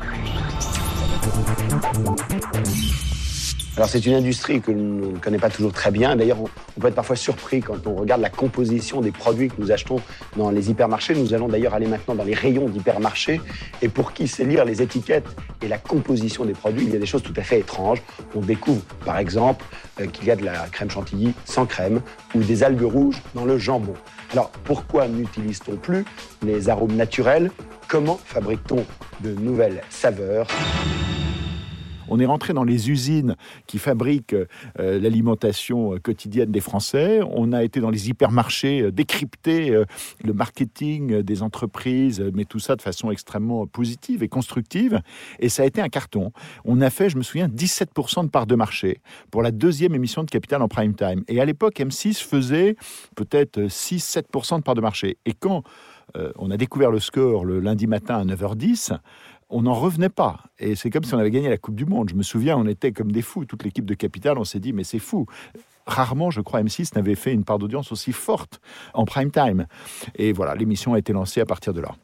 Alors 3.80 3.88
c'est 3.88 4.04
une 4.04 4.12
industrie 4.12 4.60
que 4.60 4.72
l'on 4.72 5.12
ne 5.12 5.16
connaît 5.16 5.38
pas 5.38 5.48
toujours 5.48 5.72
très 5.72 5.90
bien. 5.90 6.14
D'ailleurs, 6.14 6.36
on 6.76 6.80
peut 6.82 6.88
être 6.88 6.94
parfois 6.94 7.16
surpris 7.16 7.60
quand 7.60 7.86
on 7.86 7.94
regarde 7.94 8.20
la 8.20 8.28
composition 8.28 9.00
des 9.00 9.10
produits 9.10 9.48
que 9.48 9.54
nous 9.56 9.72
achetons 9.72 10.02
dans 10.36 10.50
les 10.50 10.70
hypermarchés. 10.70 11.14
Nous 11.14 11.32
allons 11.32 11.48
d'ailleurs 11.48 11.72
aller 11.72 11.86
maintenant 11.86 12.14
dans 12.14 12.24
les 12.24 12.34
rayons 12.34 12.68
d'hypermarchés. 12.68 13.40
Et 13.80 13.88
pour 13.88 14.12
qui 14.12 14.28
sait 14.28 14.44
lire 14.44 14.66
les 14.66 14.82
étiquettes 14.82 15.24
et 15.62 15.68
la 15.68 15.78
composition 15.78 16.44
des 16.44 16.52
produits, 16.52 16.84
il 16.84 16.92
y 16.92 16.96
a 16.96 16.98
des 16.98 17.06
choses 17.06 17.22
tout 17.22 17.32
à 17.38 17.42
fait 17.42 17.60
étranges. 17.60 18.02
On 18.34 18.40
découvre 18.40 18.82
par 19.06 19.16
exemple 19.16 19.64
euh, 19.98 20.06
qu'il 20.08 20.26
y 20.26 20.30
a 20.30 20.36
de 20.36 20.44
la 20.44 20.66
crème 20.70 20.90
chantilly 20.90 21.32
sans 21.46 21.64
crème 21.64 22.02
ou 22.34 22.40
des 22.40 22.62
algues 22.62 22.82
rouges 22.82 23.22
dans 23.34 23.46
le 23.46 23.56
jambon. 23.56 23.94
Alors 24.34 24.50
pourquoi 24.62 25.08
n'utilise-t-on 25.08 25.76
plus 25.76 26.04
les 26.42 26.68
arômes 26.68 26.96
naturels? 26.96 27.50
Comment 27.88 28.20
fabrique-t-on 28.22 28.84
de 29.22 29.32
nouvelles 29.40 29.80
saveurs? 29.88 30.48
On 32.10 32.18
est 32.18 32.26
rentré 32.26 32.52
dans 32.52 32.64
les 32.64 32.90
usines 32.90 33.36
qui 33.66 33.78
fabriquent 33.78 34.34
euh, 34.34 35.00
l'alimentation 35.00 35.94
euh, 35.94 35.98
quotidienne 35.98 36.50
des 36.50 36.60
Français. 36.60 37.20
On 37.30 37.52
a 37.52 37.62
été 37.62 37.80
dans 37.80 37.90
les 37.90 38.10
hypermarchés 38.10 38.82
euh, 38.82 38.90
décrypter 38.90 39.70
le 40.24 40.32
marketing 40.32 41.22
des 41.22 41.42
entreprises, 41.42 42.22
mais 42.34 42.44
tout 42.44 42.58
ça 42.58 42.74
de 42.74 42.82
façon 42.82 43.10
extrêmement 43.10 43.66
positive 43.66 44.22
et 44.22 44.28
constructive. 44.28 45.00
Et 45.38 45.48
ça 45.48 45.62
a 45.62 45.66
été 45.66 45.80
un 45.80 45.88
carton. 45.88 46.32
On 46.64 46.80
a 46.80 46.90
fait, 46.90 47.08
je 47.08 47.16
me 47.16 47.22
souviens, 47.22 47.46
17% 47.46 48.24
de 48.24 48.30
part 48.30 48.46
de 48.46 48.56
marché 48.56 49.00
pour 49.30 49.42
la 49.42 49.52
deuxième 49.52 49.94
émission 49.94 50.24
de 50.24 50.30
Capital 50.30 50.60
en 50.62 50.68
prime 50.68 50.94
time. 50.94 51.22
Et 51.28 51.40
à 51.40 51.44
l'époque, 51.44 51.78
M6 51.78 52.22
faisait 52.22 52.74
peut-être 53.14 53.60
6-7% 53.60 54.58
de 54.58 54.62
part 54.62 54.74
de 54.74 54.80
marché. 54.80 55.18
Et 55.24 55.32
quand 55.32 55.62
on 56.38 56.50
a 56.50 56.56
découvert 56.56 56.90
le 56.90 56.98
score 56.98 57.44
le 57.44 57.60
lundi 57.60 57.86
matin 57.86 58.16
à 58.16 58.24
9h10, 58.24 58.98
on 59.50 59.62
n'en 59.62 59.74
revenait 59.74 60.08
pas. 60.08 60.44
Et 60.58 60.76
c'est 60.76 60.90
comme 60.90 61.04
si 61.04 61.14
on 61.14 61.18
avait 61.18 61.30
gagné 61.30 61.48
la 61.48 61.58
Coupe 61.58 61.74
du 61.74 61.84
Monde. 61.84 62.10
Je 62.10 62.14
me 62.14 62.22
souviens, 62.22 62.56
on 62.56 62.66
était 62.66 62.92
comme 62.92 63.12
des 63.12 63.22
fous. 63.22 63.44
Toute 63.44 63.64
l'équipe 63.64 63.84
de 63.84 63.94
Capital, 63.94 64.38
on 64.38 64.44
s'est 64.44 64.60
dit, 64.60 64.72
mais 64.72 64.84
c'est 64.84 64.98
fou. 64.98 65.26
Rarement, 65.86 66.30
je 66.30 66.40
crois, 66.40 66.62
M6 66.62 66.94
n'avait 66.94 67.16
fait 67.16 67.32
une 67.32 67.44
part 67.44 67.58
d'audience 67.58 67.90
aussi 67.90 68.12
forte 68.12 68.60
en 68.94 69.04
prime 69.04 69.30
time. 69.30 69.66
Et 70.14 70.32
voilà, 70.32 70.54
l'émission 70.54 70.94
a 70.94 70.98
été 70.98 71.12
lancée 71.12 71.40
à 71.40 71.46
partir 71.46 71.74
de 71.74 71.80
là. 71.80 71.94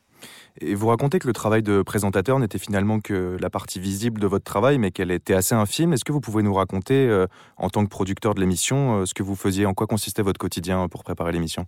Et 0.61 0.75
vous 0.75 0.88
racontez 0.88 1.19
que 1.19 1.26
le 1.26 1.35
travail 1.35 1.62
de 1.62 1.83
présentateur 1.83 2.38
n'était 2.38 2.59
finalement 2.59 3.00
que 3.00 3.37
la 3.38 3.50
partie 3.50 3.79
visible 3.79 4.21
de 4.21 4.26
votre 4.26 4.45
travail, 4.45 4.79
mais 4.79 4.91
qu'elle 4.91 5.11
était 5.11 5.35
assez 5.35 5.55
infime. 5.55 5.93
Est-ce 5.93 6.05
que 6.05 6.12
vous 6.12 6.23
pouvez 6.23 6.43
nous 6.43 6.55
raconter, 6.55 7.07
euh, 7.09 7.26
en 7.59 7.69
tant 7.69 7.85
que 7.85 7.91
producteur 7.91 8.35
de 8.35 8.41
l'émission, 8.41 9.00
euh, 9.00 9.07
ce 9.07 9.12
que 9.12 9.23
vous 9.23 9.37
faisiez, 9.37 9.67
en 9.67 9.75
quoi 9.75 9.87
consistait 9.87 10.23
votre 10.23 10.38
quotidien 10.38 10.88
pour 10.88 11.05
préparer 11.05 11.33
l'émission? 11.33 11.67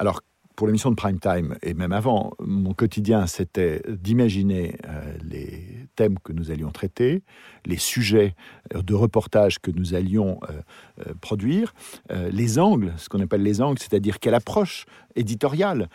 Alors, 0.00 0.20
pour 0.56 0.66
l'émission 0.66 0.90
de 0.90 0.96
prime 0.96 1.18
time, 1.18 1.56
et 1.62 1.74
même 1.74 1.92
avant, 1.92 2.32
mon 2.40 2.74
quotidien, 2.74 3.26
c'était 3.26 3.82
d'imaginer 3.88 4.76
euh, 4.86 5.16
les 5.22 5.88
thèmes 5.96 6.18
que 6.18 6.32
nous 6.32 6.50
allions 6.50 6.70
traiter, 6.70 7.22
les 7.64 7.76
sujets 7.76 8.34
de 8.74 8.94
reportage 8.94 9.58
que 9.58 9.70
nous 9.70 9.94
allions 9.94 10.40
euh, 10.48 11.12
produire, 11.20 11.74
les 12.10 12.58
angles, 12.58 12.92
ce 12.96 13.08
qu'on 13.08 13.20
appelle 13.20 13.42
les 13.42 13.60
angles, 13.60 13.78
c'est-à-dire 13.78 14.18
quelle 14.18 14.34
approche 14.34 14.86
éditoriale, 15.14 15.88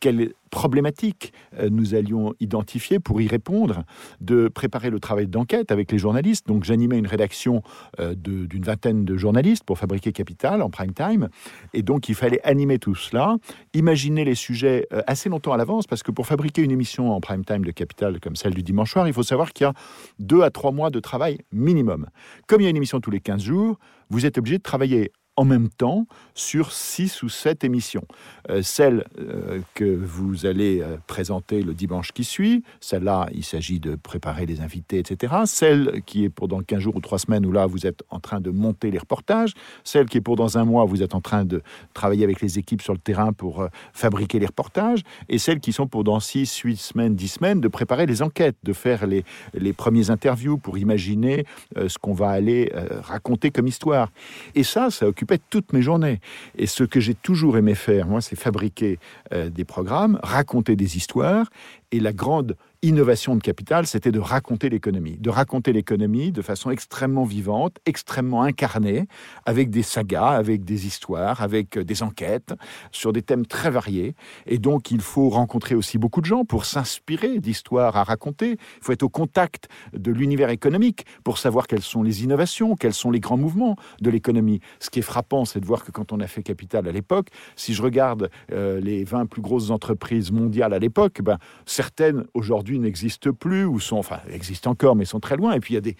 quelle 0.00 0.32
problématiques 0.48 1.32
euh, 1.58 1.68
nous 1.70 1.94
allions 1.94 2.34
identifier 2.40 2.98
pour 2.98 3.20
y 3.20 3.28
répondre, 3.28 3.84
de 4.20 4.48
préparer 4.48 4.90
le 4.90 5.00
travail 5.00 5.26
d'enquête 5.26 5.70
avec 5.70 5.92
les 5.92 5.98
journalistes. 5.98 6.46
Donc 6.46 6.64
j'animais 6.64 6.98
une 6.98 7.06
rédaction 7.06 7.62
euh, 8.00 8.14
d'une 8.14 8.62
vingtaine 8.62 9.04
de 9.04 9.16
journalistes 9.16 9.64
pour 9.64 9.78
fabriquer 9.78 10.12
Capital 10.12 10.62
en 10.62 10.70
prime 10.70 10.92
time. 10.92 11.28
Et 11.74 11.82
donc 11.82 12.08
il 12.08 12.14
fallait 12.14 12.40
animer 12.44 12.78
tout 12.78 12.94
cela, 12.94 13.36
imaginer 13.74 14.24
les 14.24 14.34
sujets 14.34 14.86
euh, 14.92 15.02
assez 15.06 15.28
longtemps 15.28 15.52
à 15.52 15.56
l'avance, 15.56 15.86
parce 15.86 16.02
que 16.02 16.10
pour 16.10 16.26
fabriquer 16.26 16.62
une 16.62 16.70
émission 16.70 17.12
en 17.12 17.20
prime 17.20 17.44
time 17.44 17.64
de 17.64 17.70
Capital 17.70 18.20
comme 18.20 18.36
celle 18.36 18.54
du 18.54 18.62
dimanche 18.62 18.92
soir, 18.92 19.06
il 19.06 19.12
faut 19.12 19.22
savoir 19.22 19.52
qu'il 19.52 19.64
y 19.64 19.68
a 19.68 19.74
deux 20.18 20.42
à 20.42 20.50
trois 20.50 20.72
mois 20.72 20.90
de 20.90 21.00
travail 21.00 21.38
minimum. 21.52 22.06
Comme 22.46 22.60
il 22.60 22.64
y 22.64 22.66
a 22.66 22.70
une 22.70 22.76
émission 22.76 23.00
tous 23.00 23.10
les 23.10 23.20
15 23.20 23.42
jours, 23.42 23.78
vous 24.10 24.26
êtes 24.26 24.38
obligé 24.38 24.58
de 24.58 24.62
travailler 24.62 25.12
en 25.38 25.44
même 25.44 25.68
temps 25.68 26.08
sur 26.34 26.72
six 26.72 27.22
ou 27.22 27.28
sept 27.28 27.62
émissions. 27.62 28.04
Euh, 28.50 28.60
celle 28.62 29.04
euh, 29.20 29.60
que 29.74 29.84
vous 29.84 30.46
allez 30.46 30.80
euh, 30.80 30.96
présenter 31.06 31.62
le 31.62 31.74
dimanche 31.74 32.10
qui 32.10 32.24
suit, 32.24 32.64
celle-là, 32.80 33.28
il 33.32 33.44
s'agit 33.44 33.78
de 33.78 33.94
préparer 33.94 34.46
les 34.46 34.60
invités, 34.60 34.98
etc. 34.98 35.34
Celle 35.44 36.02
qui 36.06 36.24
est 36.24 36.28
pour 36.28 36.48
dans 36.48 36.60
15 36.60 36.80
jours 36.80 36.96
ou 36.96 37.00
3 37.00 37.20
semaines, 37.20 37.46
où 37.46 37.52
là, 37.52 37.66
vous 37.66 37.86
êtes 37.86 38.02
en 38.10 38.18
train 38.18 38.40
de 38.40 38.50
monter 38.50 38.90
les 38.90 38.98
reportages. 38.98 39.54
Celle 39.84 40.06
qui 40.06 40.18
est 40.18 40.20
pour 40.20 40.34
dans 40.34 40.58
un 40.58 40.64
mois, 40.64 40.84
vous 40.86 41.04
êtes 41.04 41.14
en 41.14 41.20
train 41.20 41.44
de 41.44 41.62
travailler 41.94 42.24
avec 42.24 42.40
les 42.40 42.58
équipes 42.58 42.82
sur 42.82 42.92
le 42.92 42.98
terrain 42.98 43.32
pour 43.32 43.64
fabriquer 43.92 44.40
les 44.40 44.46
reportages. 44.46 45.02
Et 45.28 45.38
celles 45.38 45.60
qui 45.60 45.72
sont 45.72 45.86
pour 45.86 46.02
dans 46.02 46.18
6, 46.18 46.52
8 46.56 46.76
semaines, 46.76 47.14
10 47.14 47.28
semaines, 47.28 47.60
de 47.60 47.68
préparer 47.68 48.06
les 48.06 48.22
enquêtes, 48.22 48.56
de 48.64 48.72
faire 48.72 49.06
les, 49.06 49.24
les 49.54 49.72
premiers 49.72 50.10
interviews 50.10 50.58
pour 50.58 50.78
imaginer 50.78 51.44
ce 51.76 51.96
qu'on 51.96 52.12
va 52.12 52.30
aller 52.30 52.72
raconter 53.02 53.52
comme 53.52 53.68
histoire. 53.68 54.10
Et 54.56 54.64
ça, 54.64 54.90
ça 54.90 55.12
toutes 55.36 55.72
mes 55.72 55.82
journées. 55.82 56.20
Et 56.56 56.66
ce 56.66 56.84
que 56.84 57.00
j'ai 57.00 57.14
toujours 57.14 57.58
aimé 57.58 57.74
faire, 57.74 58.06
moi, 58.06 58.20
c'est 58.20 58.36
fabriquer 58.36 58.98
euh, 59.32 59.50
des 59.50 59.64
programmes, 59.64 60.18
raconter 60.22 60.76
des 60.76 60.96
histoires. 60.96 61.50
Et 61.92 62.00
la 62.00 62.12
grande 62.12 62.56
innovation 62.82 63.34
de 63.34 63.42
capital, 63.42 63.86
c'était 63.86 64.12
de 64.12 64.20
raconter 64.20 64.68
l'économie, 64.68 65.16
de 65.18 65.30
raconter 65.30 65.72
l'économie 65.72 66.30
de 66.30 66.42
façon 66.42 66.70
extrêmement 66.70 67.24
vivante, 67.24 67.78
extrêmement 67.86 68.42
incarnée, 68.42 69.06
avec 69.46 69.70
des 69.70 69.82
sagas, 69.82 70.28
avec 70.28 70.64
des 70.64 70.86
histoires, 70.86 71.42
avec 71.42 71.76
euh, 71.76 71.84
des 71.84 72.02
enquêtes 72.02 72.54
sur 72.92 73.12
des 73.12 73.22
thèmes 73.22 73.46
très 73.46 73.70
variés. 73.70 74.14
Et 74.46 74.58
donc, 74.58 74.92
il 74.92 75.00
faut 75.00 75.28
rencontrer 75.28 75.74
aussi 75.74 75.98
beaucoup 75.98 76.20
de 76.20 76.26
gens 76.26 76.44
pour 76.44 76.64
s'inspirer 76.64 77.40
d'histoires 77.40 77.96
à 77.96 78.04
raconter. 78.04 78.52
Il 78.52 78.82
faut 78.82 78.92
être 78.92 79.02
au 79.02 79.08
contact 79.08 79.68
de 79.92 80.12
l'univers 80.12 80.50
économique 80.50 81.04
pour 81.24 81.38
savoir 81.38 81.66
quelles 81.66 81.82
sont 81.82 82.04
les 82.04 82.22
innovations, 82.22 82.76
quels 82.76 82.94
sont 82.94 83.10
les 83.10 83.20
grands 83.20 83.36
mouvements 83.36 83.76
de 84.00 84.10
l'économie. 84.10 84.60
Ce 84.78 84.88
qui 84.90 85.00
est 85.00 85.02
frappant, 85.02 85.44
c'est 85.44 85.60
de 85.60 85.66
voir 85.66 85.84
que 85.84 85.90
quand 85.90 86.12
on 86.12 86.20
a 86.20 86.26
fait 86.28 86.42
Capital 86.42 86.86
à 86.86 86.92
l'époque, 86.92 87.28
si 87.56 87.74
je 87.74 87.82
regarde 87.82 88.30
euh, 88.52 88.80
les 88.80 89.02
20 89.02 89.26
plus 89.26 89.42
grosses 89.42 89.70
entreprises 89.70 90.30
mondiales 90.30 90.72
à 90.72 90.78
l'époque, 90.78 91.20
ben, 91.22 91.38
certaines 91.66 92.24
aujourd'hui 92.34 92.67
n'existent 92.76 93.32
plus 93.32 93.64
ou 93.64 93.80
sont, 93.80 93.96
enfin, 93.96 94.18
existent 94.30 94.70
encore, 94.72 94.96
mais 94.96 95.04
sont 95.04 95.20
très 95.20 95.36
loin. 95.36 95.52
Et 95.52 95.60
puis 95.60 95.74
il 95.74 95.76
y 95.76 95.78
a 95.78 95.80
des, 95.80 95.96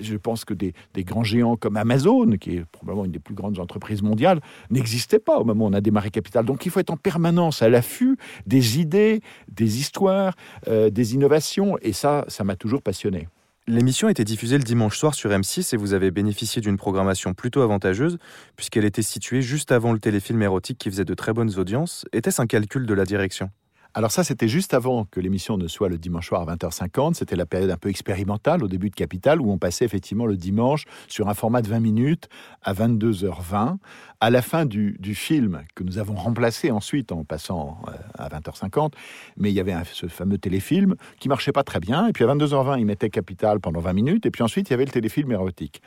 je 0.00 0.16
pense 0.16 0.44
que 0.44 0.54
des, 0.54 0.72
des 0.94 1.04
grands 1.04 1.24
géants 1.24 1.56
comme 1.56 1.76
Amazon, 1.76 2.30
qui 2.40 2.56
est 2.56 2.64
probablement 2.64 3.04
une 3.04 3.12
des 3.12 3.18
plus 3.18 3.34
grandes 3.34 3.58
entreprises 3.58 4.02
mondiales, 4.02 4.40
n'existaient 4.70 5.18
pas 5.18 5.38
au 5.38 5.44
moment 5.44 5.66
où 5.66 5.68
on 5.68 5.72
a 5.72 5.80
démarré 5.80 6.10
Capital. 6.10 6.44
Donc 6.44 6.64
il 6.66 6.70
faut 6.70 6.80
être 6.80 6.90
en 6.90 6.96
permanence 6.96 7.62
à 7.62 7.68
l'affût 7.68 8.16
des 8.46 8.78
idées, 8.78 9.20
des 9.48 9.78
histoires, 9.78 10.34
euh, 10.68 10.90
des 10.90 11.14
innovations. 11.14 11.76
Et 11.82 11.92
ça, 11.92 12.24
ça 12.28 12.44
m'a 12.44 12.56
toujours 12.56 12.82
passionné. 12.82 13.28
L'émission 13.66 14.08
était 14.08 14.24
diffusée 14.24 14.56
le 14.56 14.64
dimanche 14.64 14.96
soir 14.96 15.14
sur 15.14 15.30
M6 15.30 15.74
et 15.74 15.76
vous 15.76 15.92
avez 15.92 16.10
bénéficié 16.10 16.62
d'une 16.62 16.78
programmation 16.78 17.34
plutôt 17.34 17.60
avantageuse 17.60 18.16
puisqu'elle 18.56 18.86
était 18.86 19.02
située 19.02 19.42
juste 19.42 19.72
avant 19.72 19.92
le 19.92 19.98
téléfilm 19.98 20.40
érotique 20.40 20.78
qui 20.78 20.90
faisait 20.90 21.04
de 21.04 21.12
très 21.12 21.34
bonnes 21.34 21.54
audiences. 21.58 22.06
Était-ce 22.14 22.40
un 22.40 22.46
calcul 22.46 22.86
de 22.86 22.94
la 22.94 23.04
direction? 23.04 23.50
Alors 23.94 24.12
ça, 24.12 24.22
c'était 24.22 24.48
juste 24.48 24.74
avant 24.74 25.06
que 25.06 25.18
l'émission 25.18 25.56
ne 25.56 25.66
soit 25.66 25.88
le 25.88 25.98
dimanche 25.98 26.28
soir 26.28 26.48
à 26.48 26.54
20h50. 26.54 27.14
C'était 27.14 27.36
la 27.36 27.46
période 27.46 27.70
un 27.70 27.76
peu 27.76 27.88
expérimentale 27.88 28.62
au 28.62 28.68
début 28.68 28.90
de 28.90 28.94
Capital, 28.94 29.40
où 29.40 29.50
on 29.50 29.58
passait 29.58 29.84
effectivement 29.84 30.26
le 30.26 30.36
dimanche 30.36 30.84
sur 31.08 31.28
un 31.28 31.34
format 31.34 31.62
de 31.62 31.68
20 31.68 31.80
minutes 31.80 32.28
à 32.62 32.74
22h20. 32.74 33.78
À 34.20 34.30
la 34.30 34.42
fin 34.42 34.66
du, 34.66 34.96
film, 35.14 35.62
que 35.74 35.84
nous 35.84 35.98
avons 35.98 36.14
remplacé 36.14 36.70
ensuite 36.70 37.12
en 37.12 37.24
passant 37.24 37.78
euh, 37.88 37.92
à 38.18 38.28
20h50, 38.28 38.92
mais 39.36 39.50
il 39.50 39.54
y 39.54 39.60
avait 39.60 39.74
ce 39.92 40.06
fameux 40.06 40.38
téléfilm 40.38 40.96
qui 41.18 41.28
marchait 41.28 41.52
pas 41.52 41.62
très 41.62 41.80
bien. 41.80 42.08
Et 42.08 42.12
puis 42.12 42.24
à 42.24 42.26
22h20, 42.26 42.78
il 42.80 42.84
mettait 42.84 43.10
Capital 43.10 43.60
pendant 43.60 43.80
20 43.80 43.92
minutes. 43.94 44.26
Et 44.26 44.30
puis 44.30 44.42
ensuite, 44.42 44.68
il 44.68 44.72
y 44.72 44.74
avait 44.74 44.84
le 44.84 44.90
téléfilm 44.90 45.32
érotique. 45.32 45.82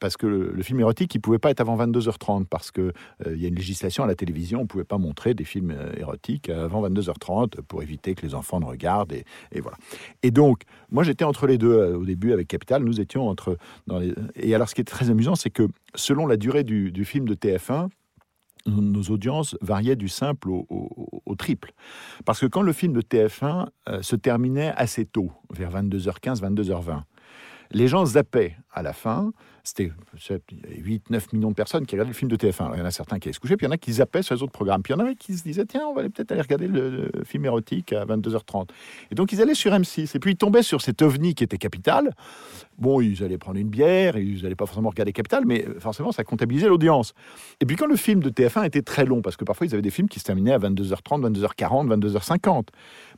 Parce 0.00 0.16
que 0.16 0.26
le, 0.26 0.62
film 0.62 0.80
érotique, 0.80 1.14
il 1.14 1.20
pouvait 1.20 1.38
pas 1.38 1.50
être 1.50 1.60
avant 1.60 1.76
22h30, 1.76 2.46
parce 2.46 2.70
qu'il 2.70 2.92
euh, 3.26 3.36
y 3.36 3.44
a 3.44 3.48
une 3.48 3.56
législation 3.56 4.02
à 4.02 4.06
la 4.06 4.14
télévision, 4.14 4.60
on 4.60 4.66
pouvait 4.66 4.84
pas 4.84 4.98
montrer 4.98 5.34
des 5.34 5.44
films 5.44 5.72
euh, 5.72 5.92
érotiques 5.98 6.48
avant 6.48 6.88
22h30 6.88 7.43
pour 7.68 7.82
éviter 7.82 8.14
que 8.14 8.26
les 8.26 8.34
enfants 8.34 8.60
ne 8.60 8.64
regardent. 8.64 9.12
Et, 9.12 9.60
voilà. 9.60 9.76
Et 10.22 10.30
donc, 10.30 10.62
moi, 10.90 11.04
j'étais 11.04 11.24
entre 11.24 11.46
les 11.46 11.58
deux 11.58 11.72
euh, 11.72 11.96
au 11.96 12.04
début 12.04 12.32
avec 12.32 12.48
Capital. 12.48 12.82
Nous 12.82 13.00
étions 13.00 13.28
entre. 13.28 13.56
Et 14.36 14.54
alors, 14.54 14.68
ce 14.68 14.74
qui 14.74 14.80
est 14.80 14.84
très 14.84 15.10
amusant, 15.10 15.34
c'est 15.34 15.50
que 15.50 15.68
selon 15.94 16.26
la 16.26 16.36
durée 16.36 16.64
du, 16.64 17.04
film 17.04 17.26
de 17.26 17.34
TF1, 17.34 17.88
nos 18.66 19.02
audiences 19.02 19.56
variaient 19.60 19.96
du 19.96 20.08
simple 20.08 20.48
au, 20.50 21.34
triple. 21.36 21.72
Parce 22.24 22.40
que 22.40 22.46
quand 22.46 22.62
le 22.62 22.72
film 22.72 22.92
de 22.92 23.02
TF1 23.02 23.66
euh, 23.88 24.02
se 24.02 24.16
terminait 24.16 24.72
assez 24.76 25.04
tôt, 25.04 25.32
vers 25.50 25.70
22h15, 25.70 26.40
22h20, 26.40 27.02
les 27.72 27.88
gens 27.88 28.06
zappaient 28.06 28.56
à 28.74 28.82
la 28.82 28.92
fin, 28.92 29.32
c'était 29.66 29.92
8-9 30.18 31.32
millions 31.32 31.48
de 31.48 31.54
personnes 31.54 31.86
qui 31.86 31.94
regardaient 31.94 32.10
le 32.10 32.14
film 32.14 32.30
de 32.30 32.36
TF1. 32.36 32.72
il 32.74 32.78
y 32.80 32.82
en 32.82 32.84
a 32.84 32.90
certains 32.90 33.18
qui 33.18 33.28
allaient 33.28 33.34
se 33.34 33.40
coucher, 33.40 33.56
puis 33.56 33.64
il 33.64 33.68
y 33.68 33.72
en 33.72 33.74
a 33.74 33.78
qui 33.78 33.94
zappaient 33.94 34.22
sur 34.22 34.34
les 34.34 34.42
autres 34.42 34.52
programmes. 34.52 34.82
Puis 34.82 34.92
il 34.92 34.98
y 34.98 35.00
en 35.00 35.02
avait 35.02 35.14
qui 35.14 35.34
se 35.34 35.42
disaient, 35.42 35.64
tiens, 35.64 35.86
on 35.86 35.94
va 35.94 36.02
peut-être 36.02 36.32
aller 36.32 36.42
regarder 36.42 36.68
le, 36.68 37.10
film 37.24 37.46
érotique 37.46 37.94
à 37.94 38.04
22h30. 38.04 38.68
Et 39.10 39.14
donc 39.14 39.32
ils 39.32 39.40
allaient 39.40 39.54
sur 39.54 39.72
M6. 39.72 40.14
Et 40.14 40.18
puis 40.18 40.32
ils 40.32 40.36
tombaient 40.36 40.62
sur 40.62 40.82
cet 40.82 41.00
ovni 41.00 41.34
qui 41.34 41.44
était 41.44 41.56
Capital. 41.56 42.14
Bon, 42.76 43.00
ils 43.00 43.24
allaient 43.24 43.38
prendre 43.38 43.58
une 43.58 43.68
bière, 43.68 44.18
ils 44.18 44.42
n'allaient 44.42 44.54
pas 44.54 44.66
forcément 44.66 44.90
regarder 44.90 45.12
Capital, 45.12 45.44
mais 45.46 45.64
forcément 45.78 46.12
ça 46.12 46.24
comptabilisait 46.24 46.68
l'audience. 46.68 47.14
Et 47.60 47.64
puis 47.64 47.76
quand 47.76 47.86
le 47.86 47.96
film 47.96 48.20
de 48.20 48.28
TF1 48.28 48.66
était 48.66 48.82
très 48.82 49.06
long, 49.06 49.22
parce 49.22 49.36
que 49.36 49.44
parfois 49.44 49.66
ils 49.66 49.72
avaient 49.72 49.82
des 49.82 49.90
films 49.90 50.08
qui 50.08 50.18
se 50.18 50.24
terminaient 50.24 50.52
à 50.52 50.58
22h30, 50.58 51.32
22h40, 51.32 52.00
22h50, 52.00 52.66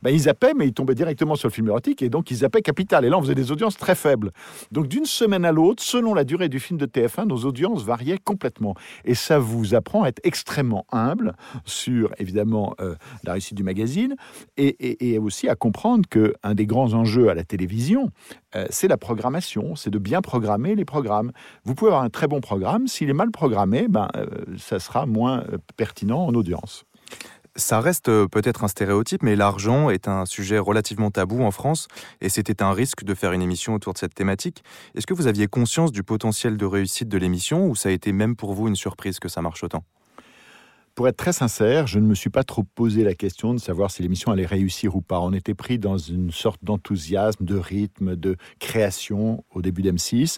ben, 0.01 0.11
ils 0.11 0.21
zappaient, 0.21 0.53
mais 0.53 0.67
ils 0.67 0.73
tombaient 0.73 0.95
directement 0.95 1.35
sur 1.35 1.49
le 1.49 1.53
film 1.53 1.67
érotique, 1.67 2.01
et 2.01 2.09
donc 2.09 2.31
ils 2.31 2.37
zappaient 2.37 2.61
Capital. 2.61 3.03
Et 3.03 3.09
là 3.09 3.17
on 3.17 3.21
faisait 3.21 3.35
des 3.35 3.51
audiences 3.51 3.75
très 3.75 3.95
faibles. 3.95 4.31
Donc 4.71 4.87
d'une 4.87 5.05
semaine 5.05 5.43
l'autre, 5.51 5.83
selon 5.83 6.13
la 6.13 6.23
durée 6.23 6.49
du 6.49 6.59
film 6.59 6.79
de 6.79 6.85
TF1, 6.85 7.27
nos 7.27 7.45
audiences 7.45 7.83
variaient 7.83 8.17
complètement. 8.17 8.75
Et 9.05 9.15
ça 9.15 9.39
vous 9.39 9.75
apprend 9.75 10.03
à 10.03 10.09
être 10.09 10.21
extrêmement 10.23 10.85
humble 10.91 11.33
sur, 11.65 12.11
évidemment, 12.17 12.75
euh, 12.81 12.95
la 13.23 13.33
réussite 13.33 13.55
du 13.55 13.63
magazine 13.63 14.15
et, 14.57 15.17
aussi 15.17 15.49
à 15.49 15.55
comprendre 15.55 16.07
qu'un 16.07 16.53
des 16.53 16.65
grands 16.65 16.93
enjeux 16.93 17.29
à 17.29 17.33
la 17.33 17.43
télévision, 17.43 18.11
euh, 18.55 18.65
c'est 18.69 18.87
la 18.87 18.97
programmation, 18.97 19.75
c'est 19.75 19.89
de 19.89 19.99
bien 19.99 20.21
programmer 20.21 20.75
les 20.75 20.85
programmes. 20.85 21.31
Vous 21.63 21.75
pouvez 21.75 21.89
avoir 21.89 22.03
un 22.03 22.09
très 22.09 22.27
bon 22.27 22.39
programme, 22.39 22.87
s'il 22.87 23.09
est 23.09 23.13
mal 23.13 23.31
programmé, 23.31 23.87
ben, 23.87 24.07
euh, 24.15 24.27
ça 24.57 24.79
sera 24.79 25.05
moins 25.05 25.43
pertinent 25.75 26.25
en 26.25 26.33
audience. 26.33 26.85
Ça 27.57 27.81
reste 27.81 28.09
euh, 28.09 28.27
peut-être 28.27 28.63
un 28.63 28.67
stéréotype, 28.67 29.23
mais 29.23 29.35
l'argent 29.35 29.89
est 29.89 30.07
un 30.07 30.27
sujet 30.27 30.59
relativement 30.59 31.09
tabou 31.09 31.41
en 31.41 31.49
France, 31.49 31.87
et 32.21 32.29
c'était 32.29 32.61
un 32.61 32.71
risque 32.71 33.03
de 33.03 33.15
faire 33.15 33.31
une 33.31 33.41
émission 33.41 33.73
autour 33.73 33.93
de 33.93 33.97
cette 33.97 34.13
thématique. 34.13 34.63
Est-ce 34.93 35.07
que 35.07 35.15
vous 35.15 35.25
aviez 35.25 35.47
conscience 35.47 35.91
du 35.91 36.03
potentiel 36.03 36.55
de 36.55 36.65
réussite 36.65 37.09
de 37.09 37.17
l'émission, 37.17 37.65
ou 37.65 37.75
ça 37.75 37.89
a 37.89 37.91
été 37.91 38.11
même 38.11 38.35
pour 38.35 38.53
vous 38.53 38.67
une 38.67 38.75
surprise 38.75 39.17
que 39.17 39.27
ça 39.27 39.41
marche 39.41 39.63
autant? 39.63 39.83
Pour 40.93 41.07
être 41.07 41.17
très 41.17 41.33
sincère, 41.33 41.87
je 41.87 41.97
ne 41.97 42.05
me 42.05 42.13
suis 42.13 42.29
pas 42.29 42.43
trop 42.43 42.63
posé 42.63 43.03
la 43.03 43.15
question 43.15 43.55
de 43.55 43.59
savoir 43.59 43.89
si 43.89 44.03
l'émission 44.03 44.31
allait 44.31 44.45
réussir 44.45 44.95
ou 44.95 45.01
pas. 45.01 45.19
On 45.19 45.33
était 45.33 45.55
pris 45.55 45.79
dans 45.79 45.97
une 45.97 46.31
sorte 46.31 46.63
d'enthousiasme, 46.63 47.43
de 47.43 47.55
rythme, 47.55 48.15
de 48.15 48.35
création 48.59 49.43
au 49.51 49.63
début 49.63 49.81
d'M6. 49.81 50.37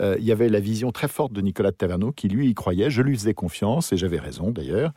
Euh, 0.00 0.16
il 0.18 0.24
y 0.24 0.32
avait 0.32 0.48
la 0.48 0.60
vision 0.60 0.92
très 0.92 1.08
forte 1.08 1.32
de 1.32 1.40
Nicolas 1.40 1.70
de 1.70 1.76
Taverneau 1.76 2.12
qui, 2.12 2.28
lui, 2.28 2.48
y 2.48 2.54
croyait. 2.54 2.90
Je 2.90 3.02
lui 3.02 3.16
faisais 3.16 3.34
confiance, 3.34 3.92
et 3.92 3.96
j'avais 3.96 4.18
raison 4.18 4.50
d'ailleurs. 4.50 4.92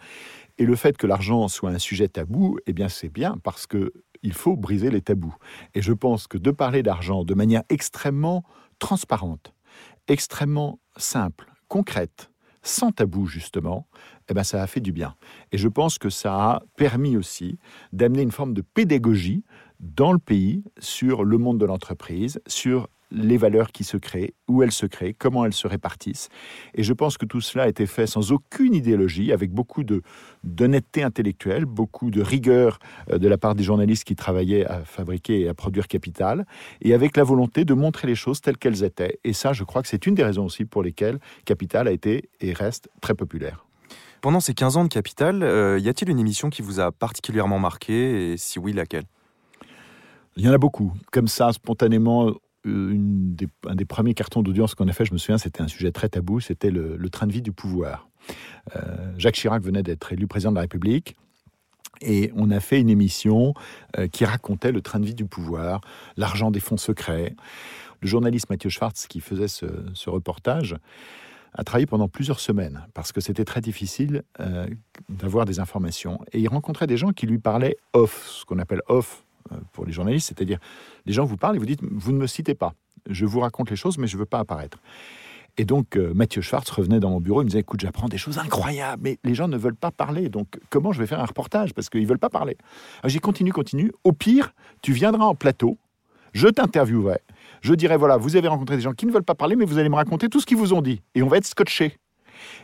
Et 0.57 0.65
le 0.65 0.75
fait 0.75 0.97
que 0.97 1.07
l'argent 1.07 1.47
soit 1.47 1.69
un 1.69 1.79
sujet 1.79 2.07
tabou, 2.07 2.57
eh 2.67 2.73
bien, 2.73 2.89
c'est 2.89 3.09
bien 3.09 3.37
parce 3.43 3.65
que 3.65 3.93
il 4.21 4.33
faut 4.33 4.57
briser 4.57 4.89
les 4.89 5.01
tabous. 5.01 5.35
Et 5.73 5.81
je 5.81 5.93
pense 5.93 6.27
que 6.27 6.37
de 6.37 6.51
parler 6.51 6.83
d'argent 6.83 7.23
de 7.23 7.33
manière 7.33 7.63
extrêmement 7.69 8.43
transparente, 8.77 9.53
extrêmement 10.07 10.79
simple, 10.97 11.53
concrète, 11.69 12.29
sans 12.61 12.91
tabou 12.91 13.25
justement, 13.25 13.87
eh 14.29 14.33
ben 14.33 14.43
ça 14.43 14.61
a 14.61 14.67
fait 14.67 14.81
du 14.81 14.91
bien. 14.91 15.15
Et 15.51 15.57
je 15.57 15.67
pense 15.69 15.97
que 15.97 16.09
ça 16.09 16.33
a 16.33 16.61
permis 16.75 17.15
aussi 17.15 17.57
d'amener 17.93 18.21
une 18.21 18.31
forme 18.31 18.53
de 18.53 18.61
pédagogie 18.61 19.43
dans 19.79 20.11
le 20.11 20.19
pays 20.19 20.63
sur 20.79 21.23
le 21.23 21.37
monde 21.37 21.57
de 21.57 21.65
l'entreprise, 21.65 22.41
sur 22.47 22.89
les 23.11 23.37
valeurs 23.37 23.71
qui 23.71 23.83
se 23.83 23.97
créent, 23.97 24.33
où 24.47 24.63
elles 24.63 24.71
se 24.71 24.85
créent, 24.85 25.13
comment 25.13 25.45
elles 25.45 25.53
se 25.53 25.67
répartissent. 25.67 26.29
Et 26.75 26.83
je 26.83 26.93
pense 26.93 27.17
que 27.17 27.25
tout 27.25 27.41
cela 27.41 27.63
a 27.63 27.67
été 27.67 27.85
fait 27.85 28.07
sans 28.07 28.31
aucune 28.31 28.73
idéologie, 28.73 29.31
avec 29.31 29.51
beaucoup 29.51 29.83
de, 29.83 30.01
d'honnêteté 30.43 31.03
intellectuelle, 31.03 31.65
beaucoup 31.65 32.11
de 32.11 32.21
rigueur 32.21 32.79
euh, 33.11 33.17
de 33.17 33.27
la 33.27 33.37
part 33.37 33.55
des 33.55 33.63
journalistes 33.63 34.03
qui 34.03 34.15
travaillaient 34.15 34.65
à 34.65 34.83
fabriquer 34.83 35.41
et 35.41 35.49
à 35.49 35.53
produire 35.53 35.87
Capital, 35.87 36.45
et 36.81 36.93
avec 36.93 37.17
la 37.17 37.23
volonté 37.23 37.65
de 37.65 37.73
montrer 37.73 38.07
les 38.07 38.15
choses 38.15 38.41
telles 38.41 38.57
qu'elles 38.57 38.83
étaient. 38.83 39.19
Et 39.23 39.33
ça, 39.33 39.53
je 39.53 39.63
crois 39.63 39.81
que 39.81 39.87
c'est 39.87 40.05
une 40.05 40.15
des 40.15 40.23
raisons 40.23 40.45
aussi 40.45 40.65
pour 40.65 40.83
lesquelles 40.83 41.19
Capital 41.45 41.87
a 41.87 41.91
été 41.91 42.29
et 42.41 42.53
reste 42.53 42.89
très 43.01 43.15
populaire. 43.15 43.65
Pendant 44.21 44.41
ces 44.41 44.53
15 44.53 44.77
ans 44.77 44.83
de 44.83 44.89
Capital, 44.89 45.43
euh, 45.43 45.79
y 45.79 45.87
a-t-il 45.87 46.11
une 46.11 46.19
émission 46.19 46.49
qui 46.49 46.61
vous 46.61 46.79
a 46.79 46.91
particulièrement 46.91 47.57
marqué, 47.57 48.33
et 48.33 48.37
si 48.37 48.59
oui, 48.59 48.73
laquelle? 48.73 49.05
Il 50.35 50.43
y 50.43 50.49
en 50.49 50.53
a 50.53 50.57
beaucoup. 50.57 50.93
Comme 51.11 51.27
ça, 51.27 51.51
spontanément, 51.53 52.33
des, 52.65 53.47
un 53.67 53.75
des 53.75 53.85
premiers 53.85 54.13
cartons 54.13 54.41
d'audience 54.41 54.75
qu'on 54.75 54.87
a 54.87 54.93
fait, 54.93 55.05
je 55.05 55.13
me 55.13 55.17
souviens, 55.17 55.37
c'était 55.37 55.61
un 55.61 55.67
sujet 55.67 55.91
très 55.91 56.09
tabou, 56.09 56.39
c'était 56.39 56.71
le, 56.71 57.09
train 57.09 57.27
de 57.27 57.31
vie 57.31 57.41
du 57.41 57.51
pouvoir. 57.51 58.09
Euh, 58.75 59.13
Jacques 59.17 59.35
Chirac 59.35 59.63
venait 59.63 59.83
d'être 59.83 60.13
élu 60.13 60.27
président 60.27 60.51
de 60.51 60.55
la 60.55 60.61
République. 60.61 61.15
Et 62.01 62.31
on 62.35 62.49
a 62.51 62.59
fait 62.59 62.79
une 62.79 62.89
émission 62.89 63.53
euh, 63.97 64.07
qui 64.07 64.23
racontait 64.23 64.71
le 64.71 64.81
train 64.81 64.99
de 64.99 65.05
vie 65.05 65.15
du 65.15 65.25
pouvoir, 65.25 65.81
l'argent 66.15 66.49
des 66.49 66.61
fonds 66.61 66.77
secrets. 66.77 67.35
Le 68.01 68.07
journaliste 68.07 68.49
Mathieu 68.49 68.69
Schwartz, 68.69 69.07
qui 69.07 69.19
faisait 69.19 69.49
ce, 69.49 70.09
reportage, 70.09 70.77
a 71.53 71.63
travaillé 71.63 71.87
pendant 71.87 72.07
plusieurs 72.07 72.39
semaines 72.39 72.85
parce 72.93 73.11
que 73.11 73.19
c'était 73.19 73.43
très 73.43 73.59
difficile 73.59 74.23
euh, 74.39 74.67
d'avoir 75.09 75.45
des 75.45 75.59
informations. 75.59 76.21
Et 76.31 76.39
il 76.39 76.47
rencontrait 76.47 76.87
des 76.87 76.95
gens 76.95 77.11
qui 77.11 77.25
lui 77.25 77.39
parlaient 77.39 77.75
off, 77.91 78.29
ce 78.29 78.45
qu'on 78.45 78.59
appelle 78.59 78.81
off 78.87 79.25
euh, 79.25 79.28
pour 79.71 79.85
les 79.85 79.91
journalistes, 79.91 80.27
c'est-à-dire 80.27 80.59
les 81.05 81.13
gens 81.13 81.25
vous 81.25 81.37
parlent 81.37 81.55
et 81.55 81.59
vous 81.59 81.65
dites 81.65 81.81
vous 81.83 82.11
ne 82.11 82.17
me 82.17 82.27
citez 82.27 82.55
pas, 82.55 82.73
je 83.09 83.25
vous 83.25 83.39
raconte 83.39 83.69
les 83.69 83.75
choses 83.75 83.97
mais 83.97 84.07
je 84.07 84.15
ne 84.15 84.19
veux 84.19 84.25
pas 84.25 84.39
apparaître. 84.39 84.79
Et 85.57 85.65
donc 85.65 85.97
euh, 85.97 86.13
Mathieu 86.13 86.41
Schwartz 86.41 86.69
revenait 86.69 86.99
dans 86.99 87.09
mon 87.09 87.19
bureau, 87.19 87.41
il 87.41 87.45
me 87.45 87.49
disait 87.49 87.59
écoute 87.59 87.81
j'apprends 87.81 88.07
des 88.07 88.17
choses 88.17 88.37
incroyables, 88.37 89.01
mais 89.03 89.19
les 89.23 89.35
gens 89.35 89.47
ne 89.47 89.57
veulent 89.57 89.75
pas 89.75 89.91
parler, 89.91 90.29
donc 90.29 90.59
comment 90.69 90.91
je 90.91 90.99
vais 90.99 91.07
faire 91.07 91.19
un 91.19 91.25
reportage? 91.25 91.73
Parce 91.73 91.89
qu'ils 91.89 92.03
ne 92.03 92.07
veulent 92.07 92.19
pas 92.19 92.29
parler. 92.29 92.57
J'ai 93.05 93.19
continue, 93.19 93.51
continue. 93.51 93.91
Au 94.03 94.13
pire, 94.13 94.53
tu 94.81 94.93
viendras 94.93 95.25
en 95.25 95.35
plateau, 95.35 95.77
je 96.33 96.47
t'interviewerai, 96.47 97.19
je 97.61 97.73
dirai 97.73 97.97
voilà 97.97 98.17
vous 98.17 98.35
avez 98.35 98.47
rencontré 98.47 98.77
des 98.77 98.83
gens 98.83 98.93
qui 98.93 99.05
ne 99.05 99.11
veulent 99.11 99.23
pas 99.23 99.35
parler, 99.35 99.55
mais 99.55 99.65
vous 99.65 99.77
allez 99.77 99.89
me 99.89 99.95
raconter 99.95 100.29
tout 100.29 100.39
ce 100.39 100.45
qu'ils 100.45 100.57
vous 100.57 100.73
ont 100.73 100.81
dit 100.81 101.01
et 101.15 101.23
on 101.23 101.27
va 101.27 101.37
être 101.37 101.47
scotché. 101.47 101.97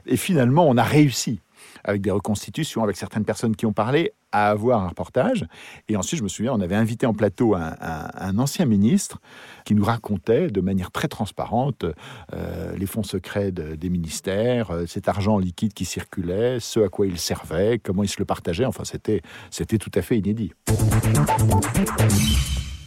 Et 0.05 0.15
finalement 0.15 0.65
on 0.67 0.77
a 0.77 0.84
réussi 0.84 1.41
avec 1.84 2.01
des 2.01 2.12
reconstitutions, 2.12 2.84
avec 2.84 2.98
certaines 2.98 3.25
personnes 3.25 3.55
qui 3.55 3.65
ont 3.65 3.74
parlé, 3.74 4.13
à 4.32 4.50
avoir 4.50 4.84
un 4.84 4.89
reportage. 4.89 5.46
Et 5.88 5.96
ensuite, 5.96 6.20
je 6.20 6.24
me 6.24 6.27
souviens, 6.27 6.53
on 6.53 6.60
avait 6.60 6.75
invité 6.75 7.05
en 7.05 7.13
plateau 7.13 7.55
un, 7.55 8.38
ancien 8.38 8.65
ministre 8.65 9.20
qui 9.63 9.75
nous 9.75 9.86
racontait 9.86 10.48
de 10.48 10.62
manière 10.62 10.91
très 10.91 11.08
transparente 11.08 11.86
euh, 12.34 12.75
les 12.77 12.86
fonds 12.86 13.03
secrets 13.03 13.51
des 13.51 13.89
ministères, 13.89 14.72
euh, 14.72 14.86
cet 14.88 15.08
argent 15.08 15.38
liquide 15.38 15.74
qui 15.74 15.86
circulait, 15.86 16.60
ce 16.60 16.82
à 16.82 16.89
quoi 16.89 17.08
il 17.08 17.17
servait, 17.17 17.79
comment 17.79 18.03
il 18.03 18.10
se 18.10 18.20
le 18.20 18.25
partageait. 18.25 18.65
Enfin, 18.65 18.84
c'était, 18.84 19.22
c'était 19.51 19.77
tout 19.77 19.91
à 19.96 20.01
fait 20.01 20.17
inédit. 20.17 20.51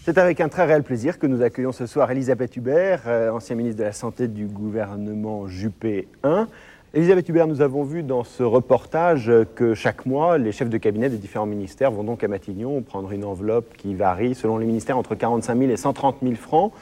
C'est 0.08 0.16
avec 0.16 0.40
un 0.40 0.48
très 0.48 0.64
réel 0.64 0.82
plaisir 0.82 1.18
que 1.18 1.26
nous 1.26 1.42
accueillons 1.42 1.72
ce 1.72 1.84
soir 1.84 2.10
Elisabeth 2.10 2.56
Hubert, 2.56 3.02
euh, 3.06 3.30
ancien 3.30 3.56
ministre 3.56 3.78
de 3.78 3.84
la 3.84 3.92
Santé 3.92 4.26
du 4.26 4.46
gouvernement 4.46 5.46
Juppé 5.48 6.08
1. 6.22 6.48
Elisabeth 6.94 7.28
Hubert, 7.28 7.46
nous 7.46 7.60
avons 7.60 7.82
vu 7.82 8.02
dans 8.02 8.24
ce 8.24 8.42
reportage 8.42 9.30
que 9.54 9.74
chaque 9.74 10.06
mois, 10.06 10.38
les 10.38 10.52
chefs 10.52 10.70
de 10.70 10.78
cabinet 10.78 11.10
des 11.10 11.18
différents 11.18 11.44
ministères 11.44 11.90
vont 11.90 12.02
donc 12.02 12.24
à 12.24 12.28
Matignon 12.28 12.80
prendre 12.80 13.12
une 13.12 13.26
enveloppe 13.26 13.76
qui 13.76 13.94
varie 13.94 14.34
selon 14.34 14.56
les 14.56 14.64
ministères 14.64 14.96
entre 14.96 15.14
45 15.14 15.58
000 15.58 15.70
et 15.70 15.76
130 15.76 16.16
000 16.22 16.34
francs 16.36 16.72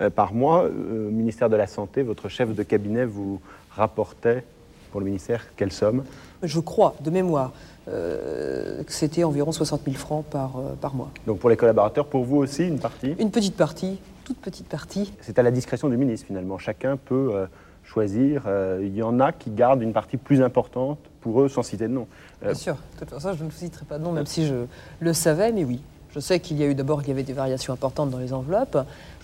euh, 0.00 0.10
par 0.10 0.34
mois. 0.34 0.64
Euh, 0.64 1.10
ministère 1.10 1.48
de 1.48 1.54
la 1.54 1.68
Santé, 1.68 2.02
votre 2.02 2.28
chef 2.28 2.52
de 2.52 2.62
cabinet 2.64 3.04
vous 3.04 3.40
rapportait 3.70 4.42
pour 4.90 4.98
le 4.98 5.06
ministère 5.06 5.46
quelle 5.56 5.70
somme? 5.70 6.02
Je 6.42 6.58
crois, 6.58 6.96
de 7.00 7.10
mémoire, 7.10 7.52
euh, 7.86 8.82
que 8.82 8.92
c'était 8.92 9.22
environ 9.22 9.52
60 9.52 9.82
000 9.84 9.96
francs 9.96 10.24
par, 10.24 10.54
par 10.80 10.96
mois. 10.96 11.12
Donc 11.28 11.38
pour 11.38 11.50
les 11.50 11.56
collaborateurs, 11.56 12.06
pour 12.06 12.24
vous 12.24 12.38
aussi, 12.38 12.66
une 12.66 12.80
partie? 12.80 13.14
Une 13.20 13.30
petite 13.30 13.56
partie, 13.56 14.00
toute 14.24 14.38
petite 14.38 14.66
partie. 14.66 15.12
C'est 15.20 15.38
à 15.38 15.42
la 15.44 15.52
discrétion 15.52 15.88
du 15.88 15.96
ministre 15.96 16.26
finalement. 16.26 16.58
Chacun 16.58 16.96
peut 16.96 17.46
choisir. 17.84 18.44
Euh, 18.46 18.80
il 18.82 18.94
y 18.94 19.02
en 19.02 19.20
a 19.20 19.32
qui 19.32 19.50
gardent 19.50 19.82
une 19.82 19.92
partie 19.92 20.16
plus 20.16 20.42
importante 20.42 20.98
pour 21.20 21.40
eux 21.42 21.48
sans 21.48 21.62
citer 21.62 21.88
de 21.88 21.92
nom. 21.92 22.06
Euh, 22.42 22.46
Bien 22.46 22.54
sûr, 22.54 22.74
de 22.74 22.98
toute 23.00 23.10
façon, 23.10 23.36
je 23.38 23.44
ne 23.44 23.50
citerai 23.50 23.84
pas 23.84 23.98
de 23.98 24.04
nom, 24.04 24.12
même 24.12 24.26
si 24.26 24.46
je 24.46 24.66
le 25.00 25.12
savais, 25.12 25.52
mais 25.52 25.64
oui. 25.64 25.80
Je 26.14 26.20
sais 26.20 26.40
qu'il 26.40 26.58
y 26.58 26.62
a 26.62 26.66
eu 26.66 26.74
d'abord 26.74 27.00
il 27.00 27.08
y 27.08 27.10
avait 27.10 27.22
des 27.22 27.32
variations 27.32 27.72
importantes 27.72 28.10
dans 28.10 28.18
les 28.18 28.34
enveloppes, 28.34 28.76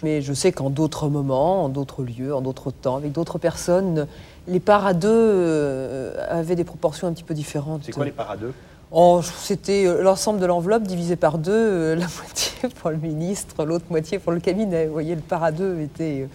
mais 0.03 0.23
je 0.23 0.33
sais 0.33 0.53
qu'en 0.53 0.71
d'autres 0.71 1.11
moments, 1.11 1.65
en 1.65 1.69
d'autres 1.69 2.03
lieux, 2.03 2.35
en 2.35 2.41
d'autres 2.41 2.71
temps, 2.71 2.97
avec 2.97 3.13
d'autres 3.13 3.39
personnes, 3.39 4.07
les 4.47 4.61
parts 4.61 4.87
à 4.87 4.95
deux 4.95 5.11
euh, 5.13 6.15
avaient 6.31 6.57
des 6.57 6.65
proportions 6.65 7.07
un 7.07 7.13
petit 7.13 7.25
peu 7.25 7.35
différentes. 7.35 7.83
C'est 7.85 7.93
quoi 7.93 8.07
les 8.07 8.11
parts 8.11 8.31
à 8.31 8.39
deux 8.39 8.55
oh, 8.91 9.21
C'était 9.23 10.03
l'ensemble 10.03 10.41
de 10.41 10.47
l'enveloppe 10.47 10.85
divisé 10.85 11.17
par 11.17 11.37
deux, 11.37 11.93
la 11.95 12.07
moitié 12.07 12.71
pour 12.81 12.89
le 12.89 12.97
ministre, 12.97 13.67
l'autre 13.67 13.85
moitié 13.91 14.19
pour 14.19 14.33
le 14.33 14.41
cabinet. 14.41 14.87
Vous 14.87 14.95
voyez, 14.95 15.15
le 15.15 15.21
part 15.21 15.45
à 15.45 15.53
deux 15.53 15.81
était 15.81 16.27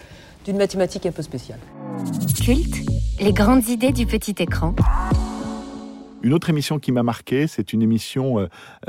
d'une 0.44 0.56
mathématique 0.58 1.06
un 1.06 1.12
peu 1.12 1.22
spéciale. 1.22 1.58
Culte, 2.44 2.76
les 3.20 3.32
grandes 3.32 3.68
idées 3.68 3.92
du 3.92 4.06
petit 4.06 4.34
écran. 4.38 4.74
Une 6.24 6.32
autre 6.32 6.48
émission 6.48 6.78
qui 6.78 6.90
m'a 6.90 7.02
marqué, 7.02 7.46
c'est 7.46 7.74
une 7.74 7.82
émission, 7.82 8.40
euh, 8.40 8.46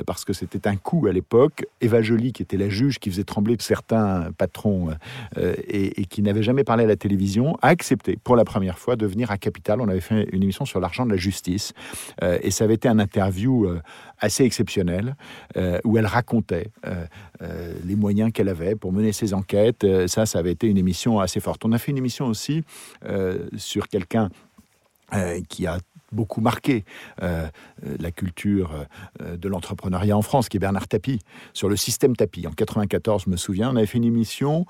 parce 0.08 0.24
que 0.24 0.32
c'était 0.32 0.70
un 0.70 0.78
coup 0.78 1.06
à 1.06 1.12
l'époque, 1.12 1.66
Eva 1.82 2.02
Joly, 2.02 2.32
qui 2.32 2.42
était 2.42 2.56
la 2.56 2.70
juge 2.70 2.98
qui 2.98 3.12
faisait 3.12 3.26
trembler 3.26 3.58
certains 3.60 4.32
patrons 4.38 4.92
euh, 5.38 5.54
et, 5.68 6.06
qui 6.06 6.22
n'avait 6.22 6.44
jamais 6.44 6.64
parlé 6.64 6.86
à 6.86 6.88
la 6.88 6.96
télévision, 6.96 7.58
a 7.62 7.68
accepté 7.68 8.18
pour 8.24 8.38
la 8.38 8.46
première 8.46 8.80
fois 8.80 8.96
de 8.96 9.06
venir 9.06 9.32
à 9.32 9.38
Capital. 9.38 9.82
On 9.82 9.90
avait 9.90 10.00
fait 10.00 10.30
une 10.32 10.44
émission 10.44 10.64
sur 10.64 10.80
l'argent 10.80 11.06
de 11.06 11.12
la 11.12 11.18
justice. 11.18 11.74
Euh, 12.24 12.40
et 12.42 12.52
ça 12.52 12.64
avait 12.64 12.76
été 12.76 12.88
un 12.88 13.00
interview 13.00 13.68
assez 14.20 14.46
exceptionnel, 14.46 15.18
où 15.84 15.98
elle 15.98 16.06
racontait 16.06 16.70
les 17.84 17.96
moyens 17.96 18.32
qu'elle 18.32 18.48
avait 18.48 18.76
pour 18.76 18.94
mener 18.94 19.12
ses 19.12 19.34
enquêtes. 19.34 19.86
ça, 20.08 20.26
ça 20.26 20.40
avait 20.40 20.54
été 20.54 20.68
une 20.68 20.78
émission 20.78 21.20
assez 21.20 21.42
forte. 21.42 21.66
On 21.66 21.74
a 21.74 21.78
fait 21.78 21.92
une 21.92 21.98
émission 21.98 22.28
aussi 22.28 22.64
sur 23.58 23.90
quelqu'un 23.90 24.30
qui 25.50 25.68
a 25.68 25.80
beaucoup 26.12 26.42
marqué 26.42 26.86
euh, 27.22 27.48
euh, 27.86 27.98
la 28.00 28.12
culture 28.12 28.72
euh, 29.22 29.38
de 29.38 29.48
l'entrepreneuriat 29.48 30.16
en 30.16 30.22
France, 30.22 30.50
qui 30.50 30.58
est 30.58 30.60
Bernard 30.60 30.88
Tapie, 30.88 31.20
sur 31.54 31.70
le 31.70 31.76
système 31.76 32.16
Tapie. 32.16 32.48
En 32.48 32.52
94, 32.52 33.24
je 33.26 33.30
me 33.30 33.38
souviens, 33.38 33.72
on 33.72 33.76
avait 33.76 33.86
fait 33.86 33.98
une 33.98 34.04
émission 34.04 34.66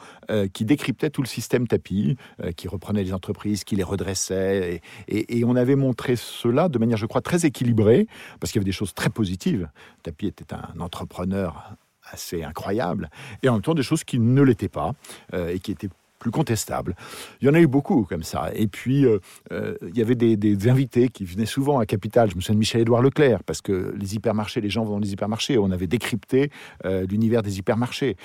qui 0.54 0.66
décryptait 0.66 1.10
tout 1.10 1.22
le 1.22 1.28
système 1.28 1.68
Tapie, 1.68 2.18
qui 2.56 2.68
reprenait 2.68 3.04
les 3.04 3.14
entreprises, 3.14 3.64
qui 3.64 3.76
les 3.76 3.84
redressait, 3.84 4.82
et, 5.08 5.40
et, 5.40 5.46
on 5.46 5.56
avait 5.56 5.76
montré 5.76 6.16
cela 6.16 6.70
de 6.70 6.80
manière, 6.80 6.98
je 6.98 7.06
crois, 7.06 7.22
très 7.22 7.46
équilibrée, 7.46 8.08
parce 8.40 8.52
qu'il 8.52 8.60
y 8.60 8.62
avait 8.62 8.66
des 8.66 8.72
choses 8.72 8.94
très 8.94 9.10
positives. 9.10 9.70
Tapie 10.04 10.28
était 10.28 10.54
un 10.54 10.80
entrepreneur 10.80 11.76
assez 12.12 12.44
incroyable, 12.44 13.10
et 13.44 13.50
en 13.50 13.54
même 13.54 13.62
temps 13.62 13.74
des 13.74 13.84
choses 13.84 14.04
qui 14.04 14.20
ne 14.20 14.42
l'étaient 14.42 14.70
pas, 14.70 14.94
et 15.34 15.60
qui 15.60 15.72
étaient 15.72 15.90
plus 16.26 16.32
contestable. 16.32 16.96
Il 17.40 17.46
y 17.46 17.52
en 17.52 17.54
a 17.54 17.60
eu 17.60 17.68
beaucoup 17.68 18.04
comme 18.04 18.24
ça. 18.24 18.50
Et 18.56 18.66
puis, 18.66 19.06
euh, 19.06 19.20
euh, 19.52 19.76
il 19.88 19.96
y 19.96 20.02
avait 20.02 20.16
des, 20.16 20.68
invités 20.68 21.10
qui 21.10 21.24
venaient 21.24 21.46
souvent 21.46 21.78
à 21.78 21.86
Capital. 21.86 22.32
Je 22.32 22.36
me 22.36 22.42
souviens 22.42 22.56
de 22.56 22.60
Michel-Édouard 22.60 23.04
Leclerc, 23.04 23.44
parce 23.44 23.62
que 23.62 23.94
les 23.96 24.16
hypermarchés, 24.16 24.60
les 24.60 24.72
gens 24.72 24.84
vont 24.84 24.94
dans 24.94 25.00
les 25.00 25.14
hypermarchés. 25.14 25.60
On 25.60 25.70
avait 25.70 25.86
décrypté 25.86 26.50
euh, 26.84 27.06
l'univers 27.06 27.44
des 27.44 27.60
hypermarchés. 27.60 28.18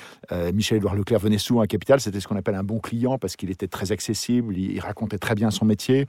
Michel-Édouard 0.55 0.95
Leclerc 0.95 1.19
venait 1.19 1.37
souvent 1.37 1.61
à 1.61 1.67
Capital. 1.67 2.01
C'était 2.01 2.21
ce 2.21 2.29
qu'on 2.29 2.37
appelle 2.37 2.55
un 2.55 2.63
bon 2.63 2.79
client, 2.79 3.19
parce 3.19 3.37
qu'il 3.37 3.51
était 3.51 3.69
très 3.69 3.93
accessible, 3.93 4.57
il, 4.57 4.73
il, 4.73 4.81
racontait 4.81 5.19
très 5.19 5.35
bien 5.35 5.51
son 5.51 5.67
métier. 5.67 6.07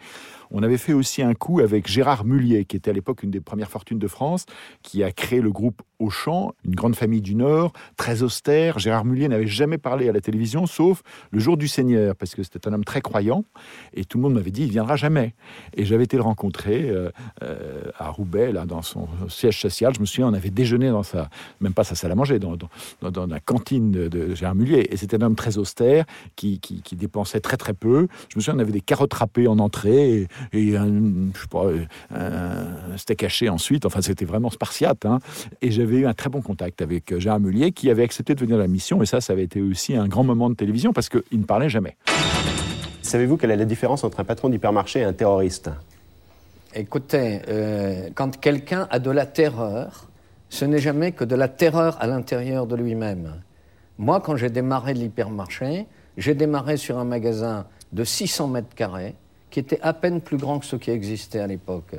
On 0.50 0.64
avait 0.64 0.78
fait 0.78 0.94
aussi 0.94 1.22
un 1.22 1.34
coup 1.34 1.60
avec 1.60 1.88
Gérard 1.88 2.24
Mullier, 2.24 2.64
qui 2.64 2.78
était 2.78 2.92
à 2.92 2.94
l'époque 2.94 3.24
une 3.24 3.32
des 3.32 3.42
premières 3.42 3.70
fortunes 3.70 4.00
de 4.00 4.08
France, 4.08 4.46
qui 4.82 5.04
a 5.04 5.12
créé 5.12 5.42
le 5.42 5.52
groupe 5.52 5.82
Auchan, 6.02 6.54
une 6.66 6.76
grande 6.76 6.96
famille 6.96 7.22
du 7.22 7.36
Nord, 7.36 7.74
très 7.96 8.24
austère. 8.24 8.80
Gérard 8.80 9.06
Mullier 9.06 9.28
n'avait 9.28 9.48
jamais 9.48 9.78
parlé 9.78 10.10
à 10.10 10.12
la 10.12 10.20
télévision, 10.20 10.66
sauf 10.66 11.04
le 11.30 11.40
jour 11.40 11.58
du 11.58 11.68
Seigneur, 11.68 12.16
parce 12.16 12.34
que 12.34 12.42
c'était 12.42 12.68
un 12.68 12.74
homme 12.74 12.84
très 12.84 13.02
croyant, 13.02 13.46
et 13.94 14.04
tout 14.04 14.18
le 14.18 14.24
monde 14.24 14.34
m'avait 14.34 14.52
dit, 14.52 14.64
il 14.64 14.72
viendra 14.72 14.96
jamais. 14.96 15.36
Et 15.76 15.86
j'avais 15.86 16.06
été 16.06 16.18
le 16.18 16.24
rencontrer 16.24 16.90
euh, 16.90 17.12
euh, 17.44 17.84
à 17.98 18.10
Roubaix, 18.10 18.52
là, 18.52 18.66
dans 18.66 18.82
son 18.82 19.08
siège 19.30 19.62
social. 19.62 19.94
Je 19.94 20.00
me 20.00 20.06
souviens, 20.06 20.28
on 20.28 20.34
avait 20.34 20.50
déjeuné 20.50 20.90
dans 20.90 21.04
sa, 21.04 21.30
même 21.60 21.74
pas 21.74 21.84
sa 21.84 21.94
salle 21.94 22.12
à 22.12 22.16
manger, 22.16 22.40
dans, 22.40 22.58
la 23.02 23.40
cantine 23.40 23.92
de, 23.92 24.34
Gérard 24.34 24.56
Mullier. 24.56 24.88
Et 24.92 24.98
c'était 24.98 25.18
un 25.18 25.22
homme 25.22 25.36
très 25.36 25.60
austère, 25.60 26.06
qui, 26.36 26.60
dépensait 26.94 27.42
très 27.42 27.58
très 27.58 27.74
peu. 27.74 28.08
Je 28.30 28.38
me 28.38 28.42
souviens, 28.42 28.56
on 28.56 28.60
avait 28.60 28.72
des 28.72 28.82
carottes 28.82 29.14
râpées 29.14 29.48
en 29.48 29.60
entrée, 29.60 30.28
et, 30.52 30.78
un, 30.78 30.88
je 31.34 31.40
sais 31.40 31.48
pas, 31.48 31.68
un 32.16 32.98
steak 32.98 33.24
haché 33.24 33.50
ensuite. 33.50 33.86
Enfin, 33.86 34.02
c'était 34.02 34.26
vraiment 34.26 34.50
spartiate. 34.50 35.06
Hein. 35.06 35.20
Et 35.62 35.70
j'avais 35.72 35.91
eu 36.00 36.08
un 36.08 36.14
très 36.14 36.30
bon 36.30 36.42
contact 36.42 36.82
avec 36.82 37.12
euh, 37.12 37.20
Gérard 37.20 37.40
Mullier 37.40 37.72
qui 37.72 37.90
avait 37.90 38.04
accepté 38.04 38.36
de 38.36 38.40
venir 38.40 38.56
à 38.56 38.60
la 38.60 38.68
mission. 38.68 39.02
Et 39.02 39.06
ça, 39.06 39.22
ça 39.22 39.34
avait 39.34 39.44
été 39.44 39.62
aussi 39.62 39.96
un 39.96 40.08
grand 40.08 40.24
moment 40.24 40.50
de 40.50 40.56
télévision 40.56 40.94
parce 40.94 41.10
qu'il 41.10 41.40
ne 41.40 41.44
parlait 41.44 41.70
jamais. 41.70 41.98
Savez-vous 43.02 43.38
quelle 43.38 43.52
est 43.52 43.58
la 43.58 43.66
différence 43.66 44.04
entre 44.04 44.20
un 44.20 44.24
patron 44.24 44.50
d'hypermarché 44.50 45.00
et 45.00 45.04
un 45.04 45.14
terroriste? 45.14 45.70
Écoutez, 46.74 47.42
euh, 47.50 48.10
quand 48.16 48.40
quelqu'un 48.40 48.88
a 48.90 49.00
de 49.00 49.12
la 49.12 49.26
terreur, 49.26 50.08
ce 50.50 50.66
n'est 50.66 50.80
jamais 50.80 51.12
que 51.12 51.24
de 51.24 51.36
la 51.36 51.48
terreur 51.48 51.98
à 52.02 52.08
l'intérieur 52.08 52.68
de 52.68 52.76
lui-même. 52.76 53.42
Moi, 53.98 54.22
quand 54.22 54.38
j'ai 54.38 54.50
démarré 54.50 54.94
l'hypermarché, 54.94 55.88
j'ai 56.18 56.36
démarré 56.36 56.78
sur 56.78 56.98
un 56.98 57.06
magasin 57.06 57.66
de 57.92 58.04
600 58.04 58.48
mètres 58.48 58.76
carrés, 58.76 59.16
qui 59.50 59.60
était 59.60 59.80
à 59.82 59.94
peine 59.94 60.22
plus 60.22 60.38
grand 60.38 60.60
que 60.60 60.66
ce 60.66 60.76
qui 60.76 60.92
existait 60.92 61.40
à 61.40 61.48
l'époque. 61.48 61.96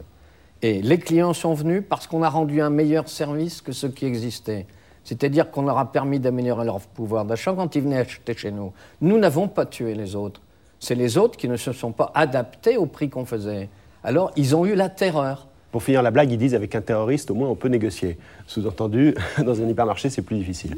Et 0.62 0.80
les 0.80 0.98
clients 0.98 1.32
sont 1.32 1.54
venus 1.54 1.82
parce 1.88 2.06
qu'on 2.06 2.22
a 2.22 2.28
rendu 2.28 2.60
un 2.60 2.70
meilleur 2.70 3.08
service 3.08 3.60
que 3.60 3.72
ce 3.72 3.88
qui 3.88 4.06
existait. 4.06 4.66
C'est-à-dire 5.02 5.50
qu'on 5.50 5.62
leur 5.62 5.78
a 5.78 5.90
permis 5.90 6.20
d'améliorer 6.20 6.64
leur 6.64 6.80
pouvoir 6.80 7.24
d'achat 7.24 7.52
quand 7.52 7.74
ils 7.74 7.82
venaient 7.82 7.98
acheter 7.98 8.34
chez 8.34 8.52
nous. 8.52 8.72
Nous 9.00 9.18
n'avons 9.18 9.48
pas 9.48 9.66
tué 9.66 9.94
les 9.94 10.14
autres. 10.14 10.40
C'est 10.78 10.94
les 10.94 11.18
autres 11.18 11.36
qui 11.36 11.48
ne 11.48 11.56
se 11.56 11.72
sont 11.72 11.90
pas 11.90 12.12
adaptés 12.14 12.76
au 12.76 12.86
prix 12.86 13.10
qu'on 13.10 13.24
faisait. 13.24 13.68
Alors, 14.04 14.30
ils 14.36 14.54
ont 14.54 14.64
eu 14.64 14.74
la 14.74 14.88
terreur. 14.88 15.48
Pour 15.72 15.82
finir 15.82 16.02
la 16.02 16.10
blague, 16.10 16.30
ils 16.30 16.38
disent 16.38 16.54
avec 16.54 16.74
un 16.74 16.80
terroriste, 16.80 17.30
au 17.30 17.34
moins 17.34 17.48
on 17.48 17.56
peut 17.56 17.68
négocier. 17.68 18.18
Sous-entendu, 18.46 19.14
dans 19.44 19.60
un 19.60 19.68
hypermarché, 19.68 20.10
c'est 20.10 20.22
plus 20.22 20.36
difficile. 20.36 20.76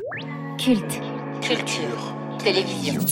Culte, 0.57 1.01
culture, 1.43 2.15
télévision. 2.39 3.03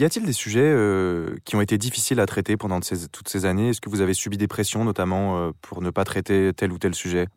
Y 0.00 0.04
a-t-il 0.04 0.24
des 0.24 0.32
sujets 0.32 0.62
euh, 0.64 1.36
qui 1.44 1.56
ont 1.56 1.60
été 1.60 1.76
difficiles 1.76 2.20
à 2.20 2.26
traiter 2.26 2.56
pendant 2.56 2.80
toutes 2.80 3.28
ces 3.28 3.44
années? 3.44 3.68
Est-ce 3.68 3.82
que 3.82 3.90
vous 3.90 4.00
avez 4.00 4.14
subi 4.14 4.38
des 4.38 4.48
pressions, 4.48 4.82
notamment 4.82 5.36
euh, 5.36 5.50
pour 5.60 5.82
ne 5.82 5.90
pas 5.90 6.04
traiter 6.04 6.52
tel 6.56 6.72
ou 6.72 6.78
tel 6.78 6.94
sujet? 6.94 7.28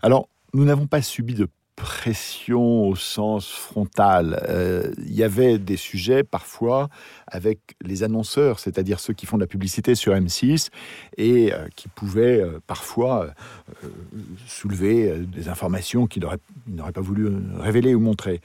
Alors, 0.00 0.28
nous 0.54 0.64
n'avons 0.64 0.86
pas 0.86 1.02
subi 1.02 1.34
de 1.34 1.48
pression 1.78 2.88
au 2.88 2.96
sens 2.96 3.48
frontal. 3.48 4.44
Euh, 4.48 4.90
Il 5.06 5.14
y 5.14 5.22
avait 5.22 5.58
des 5.58 5.76
sujets 5.76 6.24
parfois 6.24 6.88
avec 7.28 7.60
les 7.84 8.02
annonceurs, 8.02 8.58
c'est-à-dire 8.58 8.98
ceux 8.98 9.14
qui 9.14 9.26
font 9.26 9.36
de 9.36 9.42
la 9.42 9.46
publicité 9.46 9.94
sur 9.94 10.12
M6 10.12 10.70
et 11.16 11.52
euh, 11.52 11.68
qui 11.76 11.88
pouvaient 11.88 12.40
euh, 12.40 12.58
parfois 12.66 13.28
euh, 13.84 13.88
soulever 14.46 15.08
euh, 15.10 15.18
des 15.24 15.48
informations 15.48 16.06
qu'ils 16.08 16.24
n'auraient 16.66 16.92
pas 16.92 17.00
voulu 17.00 17.26
euh, 17.26 17.38
révéler 17.58 17.94
ou 17.94 18.00
montrer. 18.00 18.40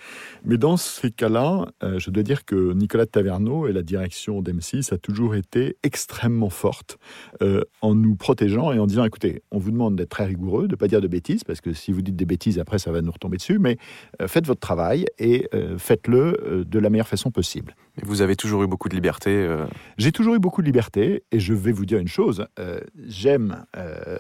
Mais 0.46 0.58
dans 0.58 0.78
ces 0.78 1.10
cas-là, 1.10 1.66
euh, 1.84 1.98
je 1.98 2.12
dois 2.12 2.24
dire 2.24 2.46
que 2.46 2.74
Nicolas 2.74 3.08
Taverneau 3.08 3.68
et 3.68 3.74
la 3.74 3.82
direction 3.82 4.42
d'M6 4.42 4.94
a 4.94 4.98
toujours 4.98 5.34
été 5.34 5.78
extrêmement 5.82 6.52
forte 6.52 7.00
euh, 7.42 7.64
en 7.82 7.96
nous 7.96 8.16
protégeant 8.16 8.72
et 8.74 8.80
en 8.80 8.86
disant 8.86 9.06
écoutez, 9.06 9.42
on 9.52 9.58
vous 9.58 9.72
demande 9.72 9.96
d'être 9.96 10.10
très 10.10 10.26
rigoureux, 10.26 10.68
de 10.68 10.74
ne 10.74 10.78
pas 10.78 10.88
dire 10.88 11.02
de 11.02 11.08
bêtises, 11.08 11.44
parce 11.44 11.62
que 11.62 11.74
si 11.74 11.92
vous 11.92 12.02
dites 12.04 12.16
des 12.16 12.26
bêtises, 12.26 12.60
après 12.60 12.78
ça 12.80 12.92
va 12.92 13.02
nous 13.02 13.12
retomber 13.24 13.38
dessus, 13.38 13.60
mais 13.60 13.78
euh, 14.22 14.28
faites 14.28 14.46
votre 14.46 14.60
travail 14.60 15.06
et 15.18 15.48
euh, 15.54 15.78
faites-le 15.78 16.22
euh, 16.22 16.66
de 16.66 16.80
la 16.80 16.90
meilleure 16.90 17.08
façon 17.08 17.32
possible. 17.32 17.76
Vous 18.04 18.22
avez 18.22 18.36
toujours 18.36 18.64
eu 18.64 18.68
beaucoup 18.68 18.90
de 18.90 18.96
liberté. 18.96 19.30
euh, 19.30 19.66
J'ai 19.98 20.12
toujours 20.12 20.36
eu 20.36 20.40
beaucoup 20.40 20.62
de 20.62 20.66
liberté 20.66 21.24
et 21.32 21.40
je 21.40 21.54
vais 21.54 21.72
vous 21.72 21.86
dire 21.86 22.00
une 22.00 22.08
chose, 22.08 22.48
euh, 22.60 22.82
j'aime 23.08 23.66
euh, 23.78 24.18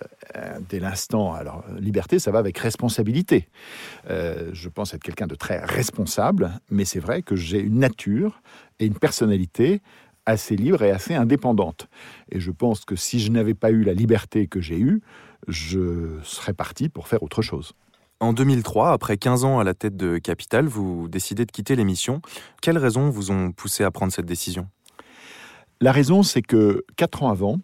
dès 0.70 0.80
l'instant, 0.80 1.34
alors 1.34 1.63
liberté 1.80 2.20
ça 2.20 2.32
va 2.32 2.39
avec 2.39 2.58
responsabilité. 2.58 3.48
Je 4.08 4.70
pense 4.70 4.94
être 4.94 5.04
quelqu'un 5.04 5.28
de 5.28 5.36
très 5.36 5.60
responsable, 5.63 6.52
mais 6.70 6.86
c'est 6.86 7.00
vrai 7.00 7.22
que 7.22 7.36
j'ai 7.36 7.60
une 7.60 7.80
nature 7.80 8.42
et 8.80 8.86
une 8.86 8.98
personnalité 8.98 9.82
assez 10.26 10.56
libre 10.56 10.82
et 10.84 10.92
assez 10.92 11.16
indépendante. 11.16 11.88
Et 12.32 12.39
je 12.39 12.52
pense 12.52 12.86
que 12.86 12.96
si 12.96 13.20
je 13.20 13.32
n'avais 13.32 13.54
pas 13.54 13.72
eu 13.72 13.84
la 13.84 13.94
liberté 13.94 14.48
que 14.48 14.62
j'ai 14.62 14.80
eue, 14.80 15.02
je 15.48 16.20
serais 16.24 16.54
parti 16.54 16.89
pour 16.89 17.08
faire 17.08 17.24
autre 17.24 17.42
chose. 17.42 17.74
En 18.23 18.31
2003, 18.31 18.93
après 18.93 19.17
15 19.17 19.43
ans 19.43 19.59
à 19.59 19.65
la 19.65 19.73
tête 19.73 19.97
de 19.97 20.17
Capital, 20.17 20.65
vous 20.65 21.09
décidez 21.09 21.45
de 21.45 21.51
quitter 21.51 21.75
l'émission. 21.75 22.21
Quelles 22.62 22.77
raisons 22.77 23.09
vous 23.09 23.31
ont 23.31 23.51
poussé 23.51 23.83
à 23.83 23.91
prendre 23.91 24.13
cette 24.13 24.25
décision? 24.25 24.69
La 25.81 25.91
raison, 25.91 26.23
c'est 26.23 26.41
que 26.41 26.86
quatre 26.95 27.23
ans 27.23 27.29
avant, 27.29 27.59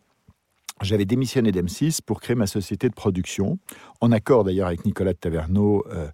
j'avais 0.82 1.06
démissionné 1.06 1.54
d'M6 1.54 2.00
pour 2.06 2.20
créer 2.20 2.36
ma 2.36 2.46
société 2.46 2.90
de 2.90 2.94
production, 2.94 3.58
en 4.02 4.12
accord 4.12 4.44
d'ailleurs 4.44 4.68
avec 4.68 4.84
Nicolas 4.84 5.14
de 5.14 5.18
Taverneau 5.18 5.86
euh, 5.94 6.10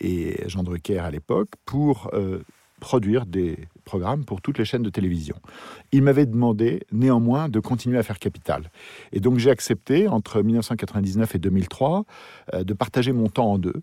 et 0.00 0.42
Jean 0.48 0.64
Drucker 0.64 0.98
à 0.98 1.12
l'époque, 1.12 1.50
pour 1.64 2.10
euh, 2.14 2.42
produire 2.84 3.24
des 3.24 3.56
programmes 3.86 4.26
pour 4.26 4.42
toutes 4.42 4.58
les 4.58 4.66
chaînes 4.66 4.82
de 4.82 4.90
télévision. 4.90 5.36
Il 5.90 6.02
m'avait 6.02 6.26
demandé 6.26 6.82
néanmoins 6.92 7.48
de 7.48 7.58
continuer 7.58 7.96
à 7.96 8.02
faire 8.02 8.18
Capital. 8.18 8.70
Et 9.12 9.20
donc 9.20 9.38
j'ai 9.38 9.48
accepté, 9.48 10.06
entre 10.06 10.42
1999 10.42 11.34
et 11.34 11.38
2003, 11.38 12.04
euh, 12.52 12.62
de 12.62 12.74
partager 12.74 13.12
mon 13.12 13.28
temps 13.30 13.52
en 13.52 13.58
deux. 13.58 13.80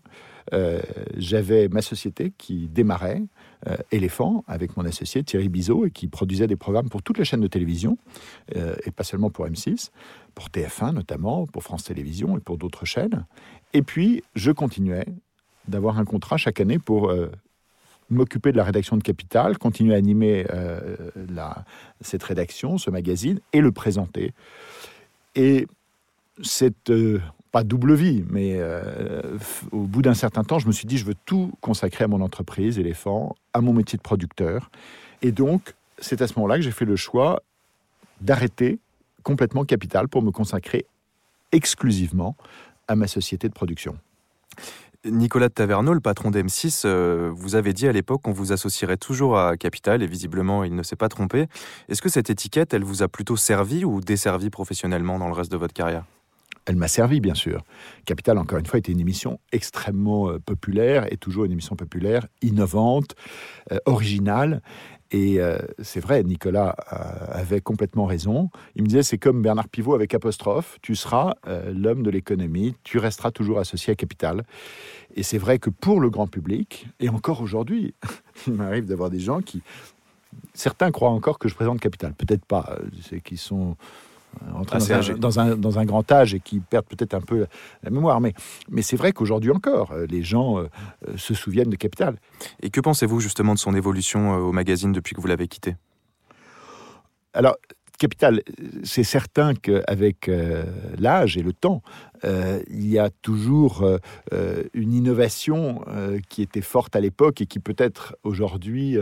Euh, 0.54 0.80
J'avais 1.16 1.68
ma 1.68 1.82
société 1.82 2.32
qui 2.38 2.68
démarrait, 2.68 3.22
euh, 3.68 3.76
Éléphant, 3.90 4.44
avec 4.46 4.76
mon 4.76 4.84
associé 4.84 5.24
Thierry 5.24 5.48
Bizot, 5.48 5.86
et 5.86 5.90
qui 5.90 6.06
produisait 6.06 6.46
des 6.46 6.56
programmes 6.56 6.88
pour 6.88 7.02
toutes 7.02 7.18
les 7.18 7.24
chaînes 7.24 7.40
de 7.40 7.48
télévision, 7.48 7.98
euh, 8.56 8.76
et 8.86 8.92
pas 8.92 9.02
seulement 9.02 9.30
pour 9.30 9.46
M6, 9.46 9.90
pour 10.36 10.46
TF1 10.48 10.92
notamment, 10.92 11.46
pour 11.46 11.64
France 11.64 11.82
Télévisions 11.84 12.36
et 12.38 12.40
pour 12.40 12.56
d'autres 12.56 12.84
chaînes. 12.84 13.26
Et 13.72 13.82
puis, 13.82 14.22
je 14.36 14.52
continuais 14.52 15.06
d'avoir 15.66 15.98
un 15.98 16.04
contrat 16.04 16.36
chaque 16.36 16.60
année 16.60 16.78
pour 16.78 17.12
m'occuper 18.12 18.52
de 18.52 18.56
la 18.56 18.64
rédaction 18.64 18.96
de 18.96 19.02
Capital, 19.02 19.58
continuer 19.58 19.94
à 19.94 19.98
animer 19.98 20.46
euh, 20.50 20.96
cette 22.00 22.22
rédaction, 22.22 22.78
ce 22.78 22.90
magazine, 22.90 23.40
et 23.52 23.60
le 23.60 23.72
présenter. 23.72 24.32
Et 25.34 25.66
cette, 26.42 26.90
euh, 26.90 27.20
pas 27.50 27.64
double 27.64 27.94
vie, 27.94 28.24
mais 28.28 28.54
euh, 28.56 29.38
au 29.70 29.82
bout 29.82 30.02
d'un 30.02 30.14
certain 30.14 30.44
temps, 30.44 30.58
je 30.58 30.66
me 30.66 30.72
suis 30.72 30.86
dit, 30.86 30.98
je 30.98 31.04
veux 31.04 31.16
tout 31.26 31.52
consacrer 31.60 32.04
à 32.04 32.08
mon 32.08 32.20
entreprise, 32.20 32.78
Éléphant, 32.78 33.36
à 33.52 33.60
mon 33.60 33.72
métier 33.72 33.96
de 33.96 34.02
producteur. 34.02 34.70
Et 35.20 35.32
donc, 35.32 35.74
c'est 35.98 36.22
à 36.22 36.26
ce 36.26 36.34
moment-là 36.36 36.56
que 36.56 36.62
j'ai 36.62 36.70
fait 36.70 36.84
le 36.84 36.96
choix 36.96 37.42
d'arrêter 38.20 38.78
complètement 39.22 39.64
Capital 39.64 40.08
pour 40.08 40.22
me 40.22 40.30
consacrer 40.30 40.86
exclusivement 41.52 42.36
à 42.88 42.96
ma 42.96 43.06
société 43.06 43.48
de 43.48 43.54
production. 43.54 43.96
Nicolas 45.04 45.48
de 45.48 45.54
Taverneau, 45.54 45.94
le 45.94 46.00
patron 46.00 46.30
d'M6, 46.30 46.82
euh, 46.84 47.32
vous 47.34 47.56
avez 47.56 47.72
dit 47.72 47.88
à 47.88 47.92
l'époque 47.92 48.22
qu'on 48.22 48.32
vous 48.32 48.52
associerait 48.52 48.96
toujours 48.96 49.36
à 49.36 49.56
Capital 49.56 50.00
et 50.00 50.06
visiblement 50.06 50.62
il 50.62 50.76
ne 50.76 50.82
s'est 50.84 50.94
pas 50.94 51.08
trompé. 51.08 51.48
Est-ce 51.88 52.00
que 52.00 52.08
cette 52.08 52.30
étiquette, 52.30 52.72
elle 52.72 52.84
vous 52.84 53.02
a 53.02 53.08
plutôt 53.08 53.36
servi 53.36 53.84
ou 53.84 54.00
desservi 54.00 54.48
professionnellement 54.48 55.18
dans 55.18 55.26
le 55.26 55.34
reste 55.34 55.50
de 55.50 55.56
votre 55.56 55.74
carrière? 55.74 56.04
Elle 56.64 56.76
m'a 56.76 56.86
servi, 56.86 57.18
bien 57.18 57.34
sûr. 57.34 57.64
Capital, 58.04 58.38
encore 58.38 58.58
une 58.58 58.66
fois, 58.66 58.78
était 58.78 58.92
une 58.92 59.00
émission 59.00 59.40
extrêmement 59.50 60.30
euh, 60.30 60.38
populaire 60.38 61.12
et 61.12 61.16
toujours 61.16 61.44
une 61.44 61.52
émission 61.52 61.74
populaire, 61.74 62.28
innovante, 62.40 63.16
euh, 63.72 63.78
originale. 63.86 64.62
Et 65.12 65.40
euh, 65.40 65.58
c'est 65.82 66.00
vrai, 66.00 66.22
Nicolas 66.22 66.74
euh, 66.92 67.26
avait 67.28 67.60
complètement 67.60 68.06
raison. 68.06 68.50
Il 68.76 68.82
me 68.82 68.88
disait, 68.88 69.02
c'est 69.02 69.18
comme 69.18 69.42
Bernard 69.42 69.68
Pivot 69.68 69.94
avec 69.94 70.14
apostrophe, 70.14 70.78
tu 70.80 70.96
seras 70.96 71.34
euh, 71.46 71.70
l'homme 71.72 72.02
de 72.02 72.10
l'économie, 72.10 72.74
tu 72.82 72.98
resteras 72.98 73.30
toujours 73.30 73.58
associé 73.58 73.92
à 73.92 73.94
Capital. 73.94 74.44
Et 75.14 75.22
c'est 75.22 75.36
vrai 75.36 75.58
que 75.58 75.68
pour 75.68 76.00
le 76.00 76.08
grand 76.08 76.26
public, 76.26 76.86
et 76.98 77.10
encore 77.10 77.42
aujourd'hui, 77.42 77.94
il 78.46 78.54
m'arrive 78.54 78.86
d'avoir 78.86 79.10
des 79.10 79.20
gens 79.20 79.42
qui... 79.42 79.62
Certains 80.54 80.90
croient 80.90 81.10
encore 81.10 81.38
que 81.38 81.46
je 81.46 81.54
présente 81.54 81.78
Capital. 81.78 82.14
Peut-être 82.14 82.46
pas, 82.46 82.78
c'est 83.02 83.36
sont 83.36 83.76
euh, 84.42 84.62
Assez 84.72 84.88
dans 84.88 84.94
un, 84.94 84.98
âgés. 84.98 85.14
dans, 85.14 85.40
un, 85.40 85.56
dans 85.56 85.78
un 85.78 85.84
grand 85.84 86.10
âge 86.12 86.34
et 86.34 86.40
qui 86.40 86.60
perdent 86.60 86.86
peut-être 86.86 87.14
un 87.14 87.20
peu 87.20 87.40
la, 87.40 87.46
la 87.82 87.90
mémoire. 87.90 88.20
Mais, 88.20 88.34
mais 88.70 88.82
c'est 88.82 88.96
vrai 88.96 89.12
qu'aujourd'hui 89.12 89.50
encore, 89.50 89.92
euh, 89.92 90.06
les 90.08 90.22
gens 90.22 90.58
euh, 90.58 90.66
se 91.16 91.34
souviennent 91.34 91.70
de 91.70 91.76
Capital. 91.76 92.16
Et 92.60 92.70
que 92.70 92.80
pensez-vous 92.80 93.20
justement 93.20 93.54
de 93.54 93.58
son 93.58 93.74
évolution 93.74 94.34
au 94.36 94.52
magazine 94.52 94.92
depuis 94.92 95.14
que 95.14 95.20
vous 95.20 95.28
l'avez 95.28 95.48
quitté? 95.48 95.76
Alors, 97.34 97.56
Capital, 98.02 98.42
c'est 98.82 99.04
certain 99.04 99.54
qu'avec 99.54 100.28
euh, 100.28 100.64
l'âge 100.98 101.36
et 101.36 101.42
le 101.42 101.52
temps, 101.52 101.82
euh, 102.24 102.60
il 102.68 102.88
y 102.88 102.98
a 102.98 103.10
toujours 103.10 103.84
euh, 104.32 104.64
une 104.74 104.92
innovation 104.92 105.84
qui 106.28 106.42
était 106.42 106.62
forte 106.62 106.96
à 106.96 107.00
l'époque 107.00 107.40
et 107.40 107.46
qui 107.46 107.60
peut-être 107.60 108.16
aujourd'hui 108.24 108.96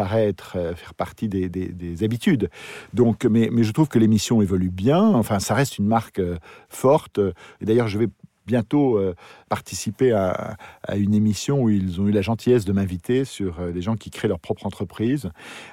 paraît 0.00 0.28
être, 0.28 0.52
euh, 0.56 0.74
faire 0.74 0.94
partie 0.94 1.28
des, 1.28 1.50
des- 1.50 1.68
des 1.68 2.04
habitudes. 2.04 2.48
Donc, 2.94 3.26
mais, 3.26 3.50
je 3.62 3.72
trouve 3.72 3.88
que 3.88 3.98
l'émission 3.98 4.40
évolue 4.40 4.70
bien. 4.70 5.02
Enfin, 5.02 5.40
ça 5.40 5.54
reste 5.54 5.76
une 5.76 5.86
marque 5.86 6.20
euh, 6.20 6.38
forte. 6.70 7.20
Et 7.60 7.66
d'ailleurs, 7.66 7.88
je 7.88 7.98
vais 7.98 8.08
bientôt 8.46 8.96
euh, 8.96 9.14
participer 9.50 10.12
à, 10.12 10.56
une 10.96 11.12
émission 11.12 11.54
où 11.62 11.68
ils 11.68 12.00
ont 12.00 12.08
eu 12.08 12.12
la 12.12 12.22
gentillesse 12.22 12.64
de 12.64 12.72
m'inviter 12.72 13.26
sur 13.26 13.60
euh, 13.60 13.70
les 13.70 13.82
gens 13.82 13.96
qui 13.96 14.08
créent 14.10 14.26
leur 14.34 14.40
propre 14.40 14.64
entreprise. 14.64 15.28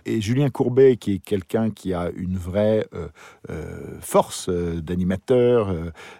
Et 0.05 0.19
Julien 0.19 0.49
Courbet, 0.49 0.97
qui 0.97 1.13
est 1.13 1.19
quelqu'un 1.19 1.69
qui 1.71 1.93
a 1.93 2.11
une 2.15 2.37
vraie 2.37 2.85
force 4.01 4.49
d'animateur 4.49 5.73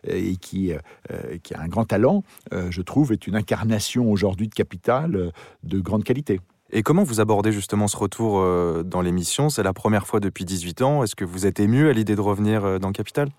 et 0.08 0.38
qui, 0.38 0.72
a 0.74 1.60
un 1.60 1.68
grand 1.68 1.86
talent, 1.86 2.24
je 2.52 2.82
trouve, 2.82 3.12
est 3.12 3.28
une 3.28 3.36
incarnation 3.36 4.10
aujourd'hui 4.10 4.48
de 4.48 4.56
Capital 4.56 5.32
de 5.64 5.80
grande 5.80 6.04
qualité. 6.06 6.40
Et 6.70 6.84
comment 6.84 7.04
vous 7.04 7.22
abordez 7.22 7.54
justement 7.54 7.88
ce 7.88 7.96
retour 7.96 8.40
euh, 8.40 8.84
dans 8.84 9.02
l'émission? 9.02 9.50
C'est 9.50 9.64
la 9.64 9.74
première 9.74 10.06
fois 10.06 10.20
depuis 10.20 10.44
18 10.44 10.82
ans. 10.82 11.04
Est-ce 11.04 11.16
que 11.16 11.24
vous 11.24 11.46
êtes 11.46 11.60
ému 11.62 11.88
à 11.88 11.94
l'idée 11.94 12.16
de 12.16 12.22
revenir 12.22 12.66
euh, 12.66 12.78
dans 12.78 12.92
Capital? 12.92 13.30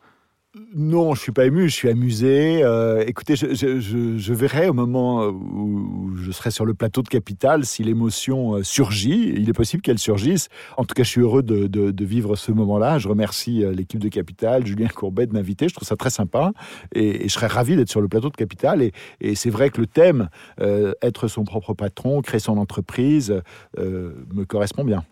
Non, 0.75 1.15
je 1.15 1.21
suis 1.21 1.33
pas 1.33 1.45
ému, 1.45 1.69
je 1.69 1.75
suis 1.75 1.91
amusé. 1.91 2.63
Euh, 2.63 3.05
écoutez, 3.07 3.37
je, 3.37 4.33
verrai 4.33 4.69
au 4.69 4.73
moment 4.73 5.27
où 5.27 6.17
je 6.17 6.31
serai 6.31 6.51
sur 6.51 6.65
le 6.65 6.73
plateau 6.73 7.03
de 7.03 7.09
Capital 7.09 7.67
si 7.67 7.85
l'émotion 7.85 8.55
euh, 8.55 8.63
surgit. 8.63 9.35
Il 9.37 9.49
est 9.49 9.53
possible 9.53 9.83
qu'elle 9.83 9.99
surgisse. 9.99 10.49
En 10.79 10.85
tout 10.85 10.95
cas, 10.95 11.03
je 11.03 11.09
suis 11.11 11.21
heureux 11.21 11.43
de, 11.43 12.05
vivre 12.05 12.35
ce 12.35 12.51
moment-là. 12.53 12.99
Je 12.99 13.09
remercie 13.09 13.63
euh, 13.63 13.73
l'équipe 13.73 14.01
de 14.01 14.09
Capital, 14.09 14.67
Julien 14.67 14.89
Courbet 14.89 15.27
de 15.27 15.35
m'inviter. 15.35 15.69
Je 15.69 15.75
trouve 15.75 15.87
ça 15.87 15.97
très 15.97 16.11
sympa 16.11 16.53
et, 16.95 17.29
je 17.29 17.33
serais 17.33 17.47
ravi 17.47 17.77
d'être 17.77 17.91
sur 17.91 18.01
le 18.01 18.09
plateau 18.09 18.31
de 18.31 18.37
Capital. 18.37 18.83
Et, 18.83 19.35
c'est 19.35 19.51
vrai 19.51 19.69
que 19.69 19.81
le 19.83 19.87
thème, 19.87 20.31
euh, 20.61 20.95
être 21.03 21.29
son 21.29 21.45
propre 21.45 21.75
patron, 21.75 22.23
créer 22.23 22.41
son 22.41 22.57
entreprise, 22.57 23.43
euh, 23.79 24.13
me 24.33 24.45
correspond 24.45 24.85
bien. 24.85 25.05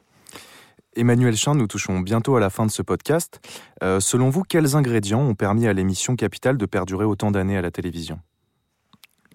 Emmanuel 0.97 1.37
Chin, 1.37 1.55
nous 1.55 1.67
touchons 1.67 2.01
bientôt 2.01 2.37
à 2.37 2.41
la 2.41 2.49
fin 2.49 2.65
de 2.65 2.71
ce 2.71 2.81
podcast. 2.81 3.39
Euh, 3.83 4.01
selon 4.01 4.31
vous, 4.31 4.45
quels 4.45 4.77
ingrédients 4.77 5.21
ont 5.21 5.35
permis 5.35 5.67
à 5.67 5.75
l'émission 5.75 6.17
Capital 6.17 6.57
de 6.57 6.65
perdurer 6.65 7.05
autant 7.05 7.31
d'années 7.31 7.59
à 7.59 7.63
la 7.63 7.71
télévision? 7.71 8.19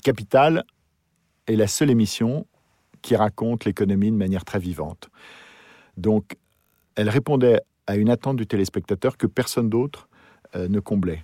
Capital 0.03 0.63
est 1.45 1.55
la 1.55 1.67
seule 1.67 1.91
émission 1.91 2.47
qui 3.03 3.15
raconte 3.15 3.65
l'économie 3.65 4.09
de 4.09 4.15
manière 4.15 4.43
très 4.43 4.57
vivante. 4.57 5.09
Donc, 5.97 6.35
elle 6.95 7.09
répondait 7.09 7.61
à 7.85 7.95
une 7.95 8.09
attente 8.09 8.37
du 8.37 8.47
téléspectateur 8.47 9.17
que 9.17 9.27
personne 9.27 9.69
d'autre 9.69 10.09
euh, 10.55 10.67
ne 10.67 10.79
comblait. 10.79 11.23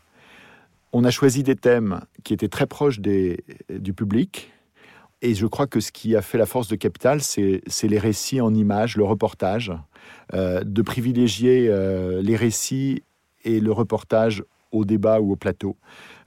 On 0.94 1.04
a 1.04 1.10
choisi 1.10 1.42
des 1.42 1.56
thèmes 1.56 2.02
qui 2.24 2.34
étaient 2.34 2.48
très 2.48 2.68
proches 2.68 3.00
du 3.00 3.94
public, 3.94 4.52
et 5.22 5.34
je 5.34 5.46
crois 5.46 5.68
que 5.68 5.80
ce 5.80 5.92
qui 5.92 6.16
a 6.16 6.22
fait 6.22 6.38
la 6.38 6.46
force 6.46 6.68
de 6.68 6.76
Capital, 6.76 7.22
c'est 7.22 7.62
les 7.84 8.00
récits 8.00 8.42
en 8.42 8.54
images, 8.54 8.98
le 8.98 9.04
reportage, 9.04 9.74
euh, 10.34 10.62
de 10.64 10.82
privilégier 10.82 11.68
euh, 11.70 12.22
les 12.22 12.36
récits 12.36 13.04
et 13.44 13.60
le 13.60 13.72
reportage 13.72 14.44
au 14.72 14.86
débat 14.86 15.20
ou 15.20 15.32
au 15.32 15.36
plateau. 15.36 15.78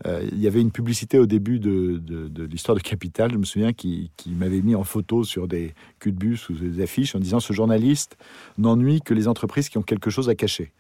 Euh, 0.07 0.27
il 0.33 0.41
y 0.41 0.47
avait 0.47 0.61
une 0.61 0.71
publicité 0.71 1.19
au 1.19 1.27
début 1.27 1.59
de, 1.59 2.01
l'histoire 2.45 2.77
de 2.77 2.83
Capital, 2.83 3.33
je 3.33 3.37
me 3.37 3.45
souviens, 3.45 3.73
qui, 3.73 4.11
m'avait 4.27 4.63
mis 4.63 4.75
en 4.75 4.85
photo 4.85 5.25
sur 5.25 5.49
des 5.49 5.75
culs 5.99 6.13
de 6.13 6.19
bus 6.19 6.49
ou 6.49 6.55
des 6.55 6.83
affiches 6.83 7.15
en 7.15 7.19
disant 7.19 7.41
ce 7.41 7.53
journaliste 7.53 8.17
n'ennuie 8.57 9.01
que 9.03 9.13
les 9.13 9.29
entreprises 9.29 9.69
qui 9.69 9.79
ont 9.79 9.83
quelque 9.83 10.11
chose 10.11 10.29
à 10.29 10.35
cacher. 10.35 10.73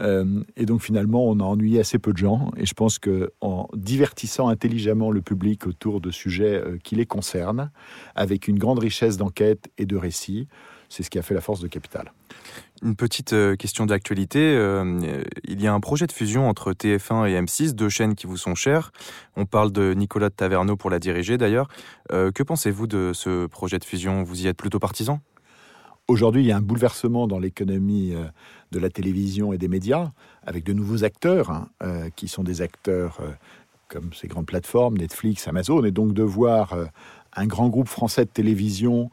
Euh, 0.00 0.42
et 0.56 0.66
donc 0.66 0.82
finalement, 0.82 1.24
on 1.26 1.40
a 1.40 1.44
ennuyé 1.44 1.80
assez 1.80 1.98
peu 1.98 2.12
de 2.12 2.18
gens. 2.18 2.50
Et 2.56 2.66
je 2.66 2.74
pense 2.74 2.98
que 2.98 3.30
en 3.40 3.68
divertissant 3.74 4.48
intelligemment 4.48 5.10
le 5.10 5.22
public 5.22 5.66
autour 5.66 6.00
de 6.00 6.10
sujets 6.10 6.54
euh, 6.56 6.78
qui 6.82 6.96
les 6.96 7.06
concernent, 7.06 7.70
avec 8.14 8.48
une 8.48 8.58
grande 8.58 8.78
richesse 8.80 9.16
d'enquête 9.16 9.70
et 9.78 9.86
de 9.86 9.96
récits, 9.96 10.48
c'est 10.88 11.02
ce 11.02 11.10
qui 11.10 11.18
a 11.18 11.22
fait 11.22 11.34
la 11.34 11.40
force 11.40 11.60
de 11.60 11.68
Capital. 11.68 12.12
Une 12.82 12.94
petite 12.94 13.32
euh, 13.32 13.56
question 13.56 13.86
d'actualité. 13.86 14.38
Euh, 14.38 15.22
il 15.44 15.60
y 15.60 15.66
a 15.66 15.74
un 15.74 15.80
projet 15.80 16.06
de 16.06 16.12
fusion 16.12 16.48
entre 16.48 16.72
TF1 16.72 17.28
et 17.28 17.40
M6, 17.40 17.72
deux 17.72 17.88
chaînes 17.88 18.14
qui 18.14 18.26
vous 18.26 18.36
sont 18.36 18.54
chères. 18.54 18.92
On 19.36 19.46
parle 19.46 19.72
de 19.72 19.94
Nicolas 19.94 20.28
de 20.28 20.34
Taverneau 20.34 20.76
pour 20.76 20.90
la 20.90 20.98
diriger 20.98 21.38
d'ailleurs. 21.38 21.68
Euh, 22.12 22.30
que 22.30 22.42
pensez-vous 22.42 22.86
de 22.86 23.12
ce 23.14 23.46
projet 23.46 23.78
de 23.78 23.84
fusion? 23.84 24.22
Vous 24.22 24.42
y 24.42 24.46
êtes 24.46 24.56
plutôt 24.56 24.78
partisan 24.78 25.20
Aujourd'hui, 26.06 26.42
il 26.42 26.46
y 26.46 26.52
a 26.52 26.56
un 26.56 26.62
bouleversement 26.62 27.26
dans 27.26 27.38
l'économie 27.38 28.14
de 28.72 28.78
la 28.78 28.88
télévision 28.88 29.52
et 29.52 29.58
des 29.58 29.68
médias, 29.68 30.12
avec 30.42 30.64
de 30.64 30.72
nouveaux 30.72 31.04
acteurs, 31.04 31.50
hein, 31.50 31.68
euh, 31.82 32.08
qui 32.16 32.28
sont 32.28 32.42
des 32.42 32.62
acteurs 32.62 33.20
comme 33.88 34.14
ces 34.14 34.26
grandes 34.26 34.46
plateformes, 34.46 34.96
Netflix, 34.96 35.46
Amazon, 35.48 35.84
et 35.84 35.90
donc 35.90 36.14
de 36.14 36.22
voir 36.22 36.74
un 37.34 37.46
grand 37.46 37.68
groupe 37.68 37.88
français 37.88 38.24
de 38.24 38.30
télévision 38.30 39.10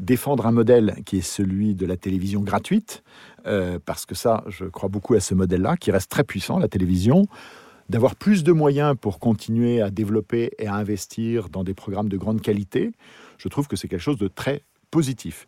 défendre 0.00 0.46
un 0.46 0.52
modèle 0.52 0.96
qui 1.04 1.18
est 1.18 1.22
celui 1.22 1.74
de 1.74 1.86
la 1.86 1.96
télévision 1.96 2.40
gratuite, 2.40 3.02
euh, 3.46 3.78
parce 3.84 4.06
que 4.06 4.14
ça, 4.14 4.42
je 4.48 4.64
crois 4.64 4.88
beaucoup 4.88 5.14
à 5.14 5.20
ce 5.20 5.34
modèle-là, 5.34 5.76
qui 5.76 5.90
reste 5.90 6.10
très 6.10 6.24
puissant, 6.24 6.58
la 6.58 6.68
télévision, 6.68 7.26
d'avoir 7.90 8.16
plus 8.16 8.42
de 8.42 8.52
moyens 8.52 8.96
pour 8.98 9.18
continuer 9.18 9.82
à 9.82 9.90
développer 9.90 10.52
et 10.58 10.66
à 10.66 10.74
investir 10.74 11.48
dans 11.50 11.64
des 11.64 11.74
programmes 11.74 12.08
de 12.08 12.16
grande 12.16 12.40
qualité, 12.40 12.92
je 13.36 13.48
trouve 13.48 13.68
que 13.68 13.76
c'est 13.76 13.88
quelque 13.88 14.00
chose 14.00 14.18
de 14.18 14.28
très 14.28 14.62
positif. 14.90 15.46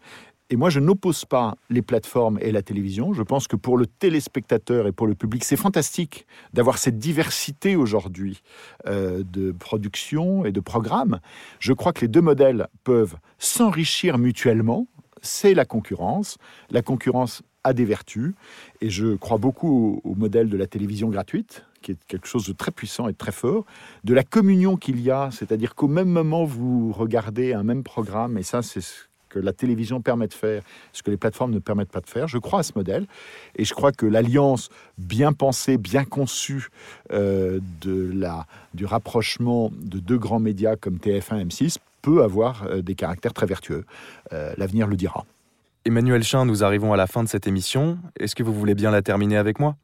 Et 0.52 0.56
moi, 0.56 0.68
je 0.68 0.80
n'oppose 0.80 1.24
pas 1.24 1.54
les 1.70 1.80
plateformes 1.80 2.38
et 2.42 2.52
la 2.52 2.60
télévision. 2.60 3.14
Je 3.14 3.22
pense 3.22 3.48
que 3.48 3.56
pour 3.56 3.78
le 3.78 3.86
téléspectateur 3.86 4.86
et 4.86 4.92
pour 4.92 5.06
le 5.06 5.14
public, 5.14 5.44
c'est 5.44 5.56
fantastique 5.56 6.26
d'avoir 6.52 6.76
cette 6.76 6.98
diversité 6.98 7.74
aujourd'hui 7.74 8.42
euh, 8.86 9.22
de 9.24 9.50
production 9.50 10.44
et 10.44 10.52
de 10.52 10.60
programmes. 10.60 11.20
Je 11.58 11.72
crois 11.72 11.94
que 11.94 12.02
les 12.02 12.08
deux 12.08 12.20
modèles 12.20 12.68
peuvent 12.84 13.16
s'enrichir 13.38 14.18
mutuellement. 14.18 14.88
C'est 15.22 15.54
la 15.54 15.64
concurrence. 15.64 16.36
La 16.68 16.82
concurrence 16.82 17.42
a 17.64 17.72
des 17.72 17.86
vertus. 17.86 18.34
Et 18.82 18.90
je 18.90 19.14
crois 19.14 19.38
beaucoup 19.38 20.02
au, 20.04 20.14
modèle 20.14 20.50
de 20.50 20.58
la 20.58 20.66
télévision 20.66 21.08
gratuite, 21.08 21.64
qui 21.80 21.92
est 21.92 22.04
quelque 22.08 22.28
chose 22.28 22.46
de 22.46 22.52
très 22.52 22.72
puissant 22.72 23.08
et 23.08 23.12
de 23.12 23.16
très 23.16 23.32
fort, 23.32 23.64
de 24.04 24.12
la 24.12 24.22
communion 24.22 24.76
qu'il 24.76 25.00
y 25.00 25.10
a, 25.10 25.30
c'est-à-dire 25.30 25.74
qu'au 25.74 25.88
même 25.88 26.10
moment, 26.10 26.44
vous 26.44 26.92
regardez 26.92 27.54
un 27.54 27.62
même 27.62 27.82
programme, 27.82 28.36
et 28.36 28.42
ça, 28.42 28.60
c'est 28.60 28.82
ce 28.82 29.04
que 29.32 29.38
la 29.38 29.52
télévision 29.52 30.00
permet 30.00 30.28
de 30.28 30.34
faire, 30.34 30.62
ce 30.92 31.02
que 31.02 31.10
les 31.10 31.16
plateformes 31.16 31.52
ne 31.52 31.58
permettent 31.58 31.90
pas 31.90 32.00
de 32.00 32.08
faire. 32.08 32.28
Je 32.28 32.38
crois 32.38 32.60
à 32.60 32.62
ce 32.62 32.72
modèle 32.76 33.06
et 33.56 33.64
je 33.64 33.72
crois 33.72 33.92
que 33.92 34.06
l'alliance 34.06 34.68
bien 34.98 35.32
pensée, 35.32 35.78
bien 35.78 36.04
conçue 36.04 36.68
euh, 37.12 37.60
de 37.80 38.12
la, 38.14 38.46
du 38.74 38.84
rapprochement 38.84 39.70
de 39.72 39.98
deux 39.98 40.18
grands 40.18 40.40
médias 40.40 40.76
comme 40.76 40.96
TF1 40.96 41.40
et 41.40 41.44
M6 41.44 41.76
peut 42.02 42.22
avoir 42.22 42.64
euh, 42.64 42.82
des 42.82 42.94
caractères 42.94 43.32
très 43.32 43.46
vertueux. 43.46 43.84
Euh, 44.32 44.52
L'avenir 44.58 44.86
le 44.86 44.96
dira. 44.96 45.24
Emmanuel 45.84 46.22
Chin, 46.22 46.44
nous 46.44 46.62
arrivons 46.62 46.92
à 46.92 46.96
la 46.96 47.06
fin 47.06 47.24
de 47.24 47.28
cette 47.28 47.46
émission. 47.46 47.98
Est-ce 48.18 48.36
que 48.36 48.42
vous 48.42 48.52
voulez 48.52 48.74
bien 48.74 48.90
la 48.90 49.02
terminer 49.02 49.36
avec 49.36 49.58
moi? 49.58 49.76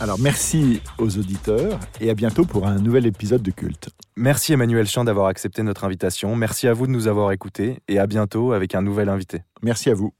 Alors 0.00 0.18
merci 0.18 0.80
aux 0.98 1.18
auditeurs 1.18 1.78
et 2.00 2.10
à 2.10 2.14
bientôt 2.14 2.44
pour 2.44 2.66
un 2.66 2.76
nouvel 2.76 3.06
épisode 3.06 3.42
de 3.42 3.50
Culte. 3.50 3.90
Merci 4.16 4.52
Emmanuel 4.52 4.86
Chin 4.86 5.04
d'avoir 5.04 5.26
accepté 5.26 5.62
notre 5.62 5.84
invitation. 5.84 6.34
Merci 6.36 6.68
à 6.68 6.72
vous 6.72 6.86
de 6.86 6.92
nous 6.92 7.08
avoir 7.08 7.32
écoutés 7.32 7.78
et 7.88 7.98
à 7.98 8.06
bientôt 8.06 8.52
avec 8.52 8.74
un 8.74 8.82
nouvel 8.82 9.08
invité. 9.08 9.42
Merci 9.62 9.90
à 9.90 9.94
vous. 9.94 10.12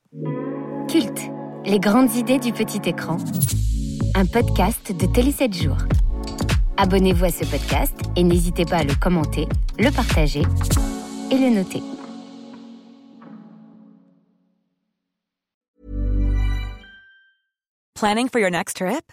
Culte, 0.88 1.22
les 1.64 1.78
grandes 1.78 2.14
idées 2.14 2.38
du 2.38 2.52
petit 2.52 2.88
écran. 2.88 3.16
Un 4.14 4.26
podcast 4.26 4.92
de 4.92 5.06
Télé 5.06 5.32
7 5.32 5.52
jours. 5.54 5.78
Abonnez-vous 6.76 7.24
à 7.24 7.30
ce 7.30 7.44
podcast 7.44 7.94
et 8.16 8.22
n'hésitez 8.22 8.64
pas 8.64 8.78
à 8.78 8.84
le 8.84 8.94
commenter, 8.94 9.46
le 9.78 9.90
partager 9.90 10.42
et 11.30 11.38
le 11.38 11.54
noter. 11.54 11.82
Planning 17.94 18.28
for 18.28 18.40
your 18.40 18.50
next 18.50 18.76
trip? 18.76 19.12